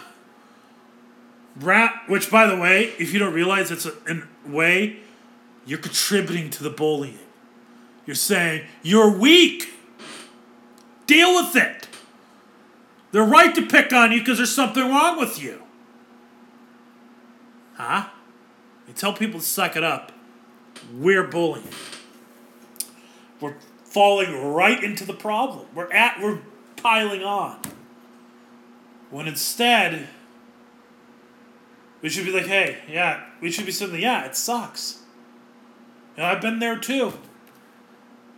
[1.60, 5.00] Which by the way, if you don't realize it's a, a way,
[5.66, 7.20] you're contributing to the bullying.
[8.06, 9.74] You're saying, you're weak.
[11.08, 11.88] Deal with it.
[13.12, 15.62] They're right to pick on you because there's something wrong with you.
[17.76, 18.10] Huh?
[18.88, 20.12] You tell people to suck it up.
[20.94, 21.70] We're bullying.
[23.40, 25.66] We're falling right into the problem.
[25.74, 26.40] We're at we're
[26.76, 27.60] piling on.
[29.10, 30.08] When instead
[32.06, 35.00] we should be like, hey, yeah, we should be saying, yeah, it sucks.
[36.16, 37.14] You know, I've been there too.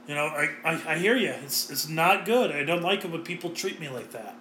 [0.08, 1.32] You know, I, I, I hear you.
[1.44, 2.50] It's, it's not good.
[2.50, 4.38] I don't like it when people treat me like that.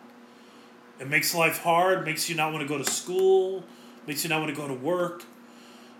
[1.00, 3.64] It makes life hard, makes you not want to go to school,
[4.06, 5.24] makes you not want to go to work.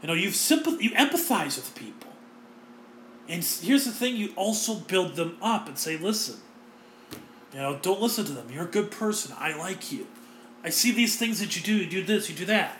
[0.02, 2.12] You know, you sympath- you empathize with people.
[3.28, 6.36] And here's the thing you also build them up and say, listen,
[7.52, 8.46] you know, don't listen to them.
[8.52, 9.34] You're a good person.
[9.36, 10.06] I like you.
[10.62, 11.74] I see these things that you do.
[11.74, 12.78] You do this, you do that.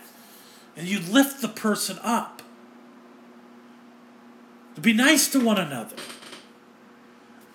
[0.77, 2.43] And you lift the person up.
[4.74, 5.97] To be nice to one another.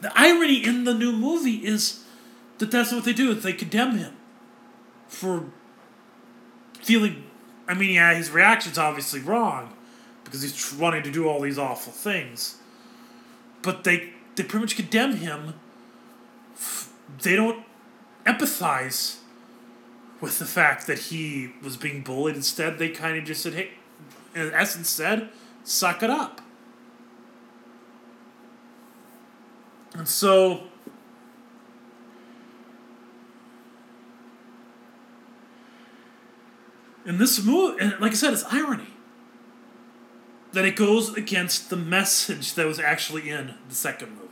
[0.01, 2.03] The irony in the new movie is
[2.57, 3.33] that that's what they do.
[3.35, 4.13] They condemn him
[5.07, 5.45] for
[6.81, 7.23] feeling.
[7.67, 9.73] I mean, yeah, his reaction's obviously wrong
[10.23, 12.57] because he's wanting to do all these awful things.
[13.61, 15.53] But they they pretty much condemn him.
[17.21, 17.63] They don't
[18.25, 19.17] empathize
[20.21, 22.35] with the fact that he was being bullied.
[22.35, 23.71] Instead, they kind of just said, "Hey,"
[24.33, 25.29] in essence, said,
[25.63, 26.41] "Suck it up."
[29.93, 30.67] And so
[37.05, 38.93] in this movie, and like I said, it's irony
[40.53, 44.27] that it goes against the message that was actually in the second movie.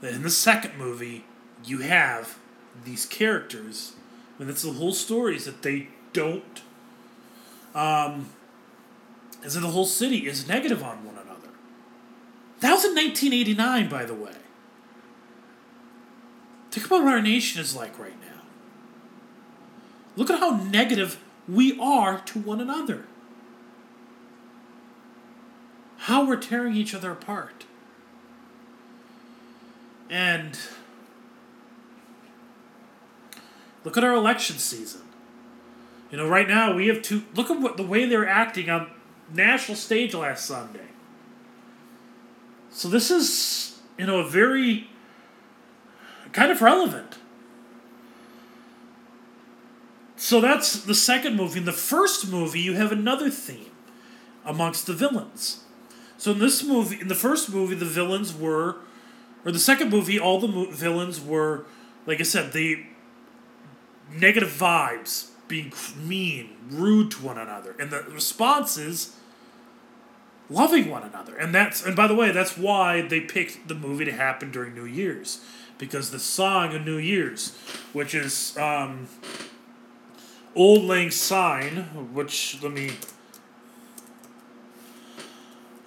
[0.00, 1.24] That in the second movie,
[1.64, 2.38] you have
[2.84, 3.94] these characters,
[4.38, 6.62] and that's the whole story is that they don't.
[7.74, 8.30] Um,
[9.42, 11.48] is that the whole city is negative on one another.
[12.60, 14.32] That was in 1989, by the way.
[16.70, 18.42] Think about what our nation is like right now.
[20.16, 23.04] Look at how negative we are to one another.
[25.98, 27.64] How we're tearing each other apart.
[30.08, 30.58] And
[33.84, 35.02] look at our election season.
[36.10, 37.22] You know, right now we have two.
[37.34, 38.90] Look at what the way they're acting on
[39.32, 40.88] national stage last Sunday.
[42.70, 44.88] So this is, you know, a very
[46.32, 47.18] kind of relevant.
[50.16, 51.58] So that's the second movie.
[51.58, 53.70] In the first movie, you have another theme
[54.44, 55.64] amongst the villains.
[56.16, 58.76] So in this movie, in the first movie, the villains were,
[59.44, 61.64] or the second movie, all the mo- villains were,
[62.06, 62.84] like I said, the
[64.12, 69.16] negative vibes, being mean, rude to one another, and the responses
[70.48, 71.36] loving one another.
[71.36, 74.74] And that's and by the way, that's why they picked the movie to happen during
[74.74, 75.40] New Year's.
[75.78, 77.56] Because the song of New Year's,
[77.92, 79.08] which is um,
[80.54, 82.92] Auld Lang Syne, which let me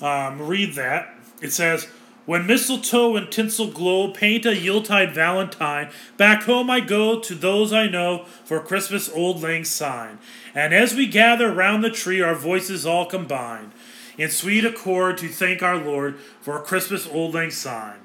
[0.01, 1.15] um, read that.
[1.41, 1.87] It says,
[2.25, 7.71] When mistletoe and tinsel glow paint a Yuletide valentine, back home I go to those
[7.71, 10.17] I know for Christmas Auld Lang Syne.
[10.55, 13.71] And as we gather round the tree, our voices all combine
[14.17, 17.99] in sweet accord to thank our Lord for Christmas Auld Lang Syne.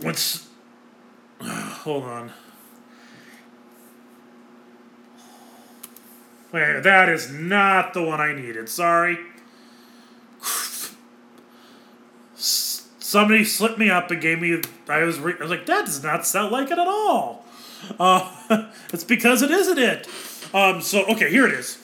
[0.00, 0.46] What's.
[1.40, 2.32] Hold on.
[6.52, 8.68] Wait, that is not the one I needed.
[8.68, 9.18] Sorry.
[13.06, 14.60] Somebody slipped me up and gave me.
[14.88, 17.44] I was, re- I was like, that does not sound like it at all.
[18.00, 20.08] Uh, it's because it isn't it.
[20.52, 21.78] Um, so, okay, here it is.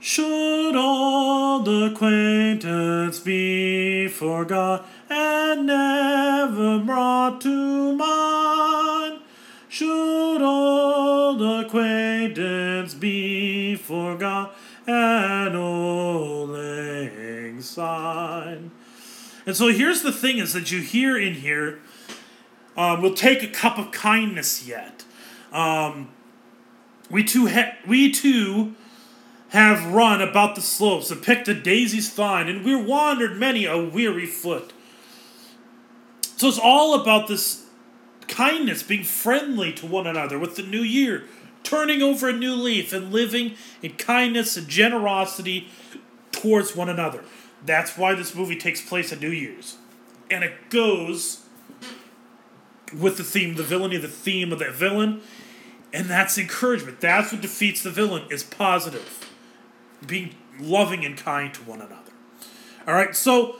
[0.00, 9.20] Should old acquaintance be forgot and never brought to mind?
[9.68, 18.72] Should old acquaintance be forgot and auld lang syne?
[19.46, 21.80] And so here's the thing is that you hear in here,
[22.76, 25.04] um, we'll take a cup of kindness yet.
[25.52, 26.08] Um,
[27.10, 28.74] we too, ha- we too
[29.50, 33.78] have run about the slopes and picked the daisies fine, and we're wandered many a
[33.78, 34.72] weary foot.
[36.36, 37.66] So it's all about this
[38.26, 41.24] kindness, being friendly to one another with the new year,
[41.62, 45.68] turning over a new leaf and living in kindness and generosity
[46.32, 47.22] towards one another.
[47.64, 49.76] That's why this movie takes place at New Year's.
[50.30, 51.44] And it goes
[52.98, 55.22] with the theme, the villainy, the theme of the villain,
[55.92, 57.00] and that's encouragement.
[57.00, 59.30] That's what defeats the villain is positive.
[60.04, 62.12] Being loving and kind to one another.
[62.86, 63.56] Alright, so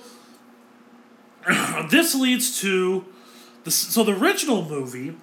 [1.91, 3.05] this leads to
[3.65, 5.17] the so the original movie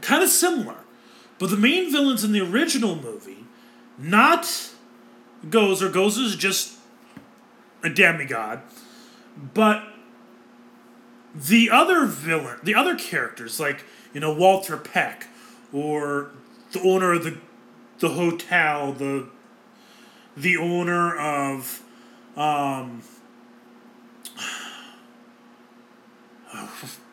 [0.00, 0.76] kind of similar.
[1.38, 3.44] But the main villains in the original movie,
[3.98, 4.42] not
[5.48, 6.76] Gozer, Gozer is just
[7.82, 8.62] a demigod,
[9.54, 9.84] but
[11.34, 15.28] the other villain, the other characters, like you know Walter Peck,
[15.72, 16.30] or
[16.72, 17.38] the owner of the
[18.00, 19.28] the hotel, the
[20.36, 21.82] the owner of
[22.36, 23.02] um,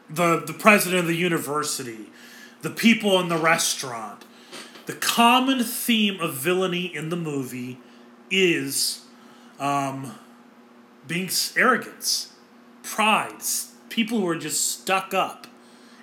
[0.09, 2.07] the the president of the university,
[2.61, 4.23] the people in the restaurant.
[4.87, 7.77] The common theme of villainy in the movie
[8.31, 9.01] is
[9.59, 10.15] um,
[11.07, 12.33] being arrogance,
[12.83, 13.41] pride,
[13.89, 15.47] people who are just stuck up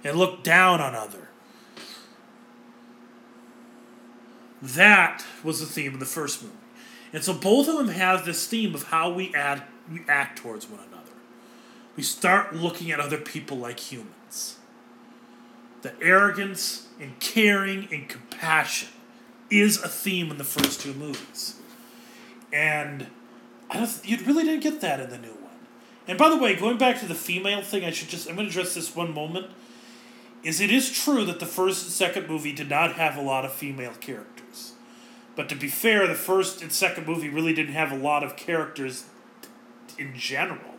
[0.03, 1.29] and look down on other.
[4.61, 6.55] That was the theme of the first movie.
[7.13, 10.69] And so both of them have this theme of how we add we act towards
[10.69, 11.13] one another.
[11.97, 14.57] We start looking at other people like humans.
[15.83, 18.89] The arrogance and caring and compassion
[19.51, 21.57] is a theme in the first two movies.
[22.53, 23.09] And
[23.75, 25.41] I you really didn't get that in the new one.
[26.07, 28.49] And by the way, going back to the female thing, I should just I'm going
[28.49, 29.47] to address this one moment.
[30.43, 33.45] Is it is true that the first and second movie did not have a lot
[33.45, 34.73] of female characters.
[35.37, 38.37] But to be fair, the first and second movie really didn't have a lot of
[38.37, 39.05] characters
[39.99, 40.75] in general,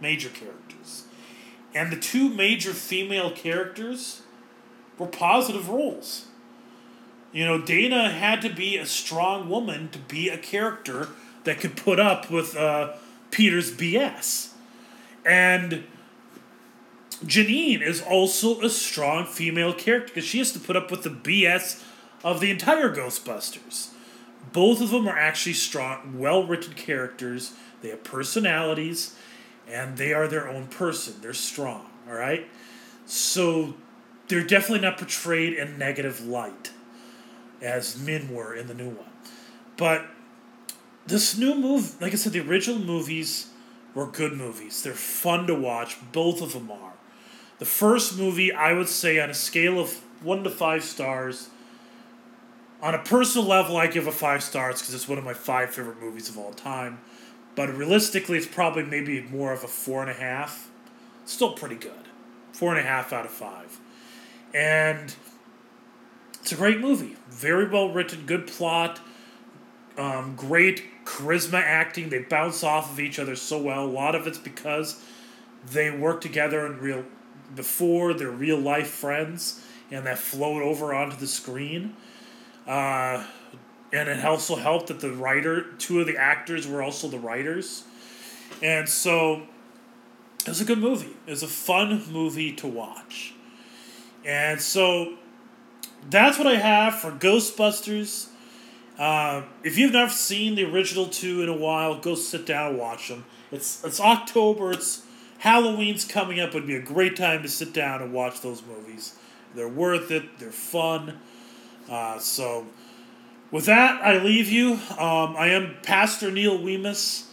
[0.00, 1.04] major characters.
[1.74, 4.22] And the two major female characters
[4.98, 6.26] were positive roles.
[7.32, 11.10] You know, Dana had to be a strong woman to be a character
[11.44, 12.94] that could put up with uh,
[13.30, 14.52] Peter's BS.
[15.24, 15.84] And
[17.24, 21.10] Janine is also a strong female character because she has to put up with the
[21.10, 21.82] BS
[22.24, 23.90] of the entire Ghostbusters.
[24.52, 27.52] Both of them are actually strong, well written characters.
[27.82, 29.16] They have personalities
[29.68, 31.14] and they are their own person.
[31.20, 32.46] They're strong, all right?
[33.06, 33.74] So
[34.28, 36.72] they're definitely not portrayed in negative light
[37.60, 39.10] as men were in the new one.
[39.76, 40.06] But
[41.10, 43.48] this new move, like I said, the original movies
[43.94, 44.82] were good movies.
[44.82, 45.96] They're fun to watch.
[46.12, 46.92] Both of them are.
[47.58, 49.92] The first movie, I would say, on a scale of
[50.22, 51.50] one to five stars,
[52.82, 55.70] on a personal level, I give a five stars because it's one of my five
[55.74, 57.00] favorite movies of all time.
[57.54, 60.70] But realistically, it's probably maybe more of a four and a half.
[61.26, 61.92] Still pretty good.
[62.52, 63.78] Four and a half out of five.
[64.54, 65.14] And
[66.40, 67.16] it's a great movie.
[67.28, 69.00] Very well written, good plot,
[70.00, 72.08] um, great charisma acting.
[72.08, 73.84] They bounce off of each other so well.
[73.84, 74.98] A lot of it's because
[75.70, 77.04] they work together in real
[77.54, 81.96] before they're real life friends, and that flowed over onto the screen.
[82.66, 83.26] Uh,
[83.92, 87.84] and it also helped that the writer, two of the actors were also the writers,
[88.62, 89.42] and so
[90.40, 91.14] it was a good movie.
[91.26, 93.34] It was a fun movie to watch,
[94.24, 95.18] and so
[96.08, 98.29] that's what I have for Ghostbusters.
[99.00, 102.78] Uh, if you've never seen the original two in a while, go sit down and
[102.78, 103.24] watch them.
[103.50, 104.72] It's it's October.
[104.72, 105.02] It's
[105.38, 106.50] Halloween's coming up.
[106.50, 109.16] It'd be a great time to sit down and watch those movies.
[109.54, 110.38] They're worth it.
[110.38, 111.18] They're fun.
[111.88, 112.66] Uh, so,
[113.50, 114.74] with that, I leave you.
[114.90, 117.24] Um, I am Pastor Neil Weemus,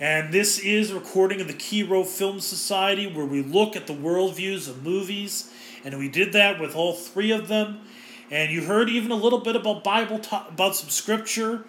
[0.00, 3.86] and this is a recording of the Key Row Film Society, where we look at
[3.86, 5.52] the worldviews of movies,
[5.84, 7.82] and we did that with all three of them.
[8.30, 11.64] And you heard even a little bit about Bible, ta- about some scripture,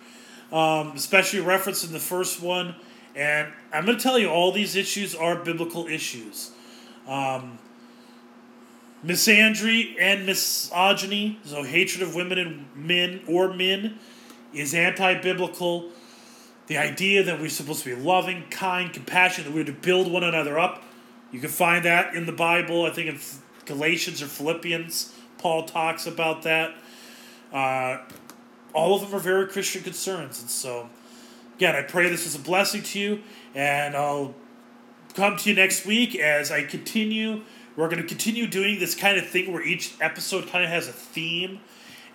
[0.51, 2.75] um, especially referenced in the first one.
[3.15, 6.51] And I'm going to tell you, all these issues are biblical issues.
[7.07, 7.57] Um,
[9.05, 13.97] misandry and misogyny, so hatred of women and men or men,
[14.53, 15.89] is anti biblical.
[16.67, 20.23] The idea that we're supposed to be loving, kind, compassionate, that we're to build one
[20.23, 20.83] another up.
[21.31, 22.85] You can find that in the Bible.
[22.85, 23.19] I think in
[23.65, 26.75] Galatians or Philippians, Paul talks about that.
[27.51, 27.97] Uh,
[28.73, 30.39] all of them are very Christian concerns.
[30.39, 30.87] And so,
[31.55, 33.23] again, I pray this is a blessing to you,
[33.55, 34.35] and I'll
[35.15, 37.41] come to you next week as I continue.
[37.75, 40.87] We're going to continue doing this kind of thing where each episode kind of has
[40.87, 41.59] a theme.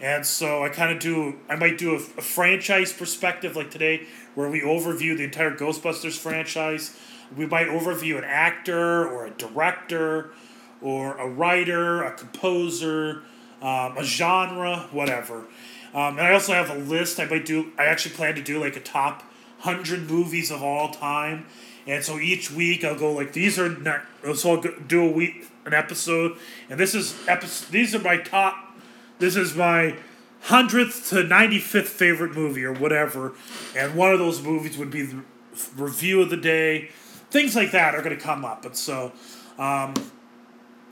[0.00, 4.06] And so I kind of do, I might do a, a franchise perspective like today,
[4.36, 6.96] where we overview the entire Ghostbusters franchise.
[7.36, 10.30] We might overview an actor or a director
[10.80, 13.22] or a writer, a composer,
[13.62, 15.46] um, a genre, whatever.
[15.94, 17.18] Um, and I also have a list.
[17.18, 17.72] I might do.
[17.78, 19.22] I actually plan to do like a top
[19.60, 21.46] hundred movies of all time.
[21.86, 24.02] And so each week I'll go like these are not.
[24.34, 26.36] So I'll do a week an episode,
[26.70, 27.72] and this is episode.
[27.72, 28.76] These are my top.
[29.18, 29.96] This is my
[30.42, 33.34] hundredth to ninety fifth favorite movie or whatever,
[33.76, 35.22] and one of those movies would be the
[35.76, 36.90] review of the day.
[37.30, 39.12] Things like that are going to come up, and so.
[39.58, 39.94] Um,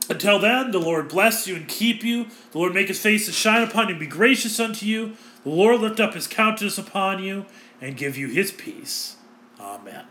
[0.09, 2.25] until then, the Lord bless you and keep you.
[2.51, 5.15] The Lord make his face to shine upon you and be gracious unto you.
[5.43, 7.45] The Lord lift up his countenance upon you
[7.81, 9.15] and give you his peace.
[9.59, 10.05] Amen.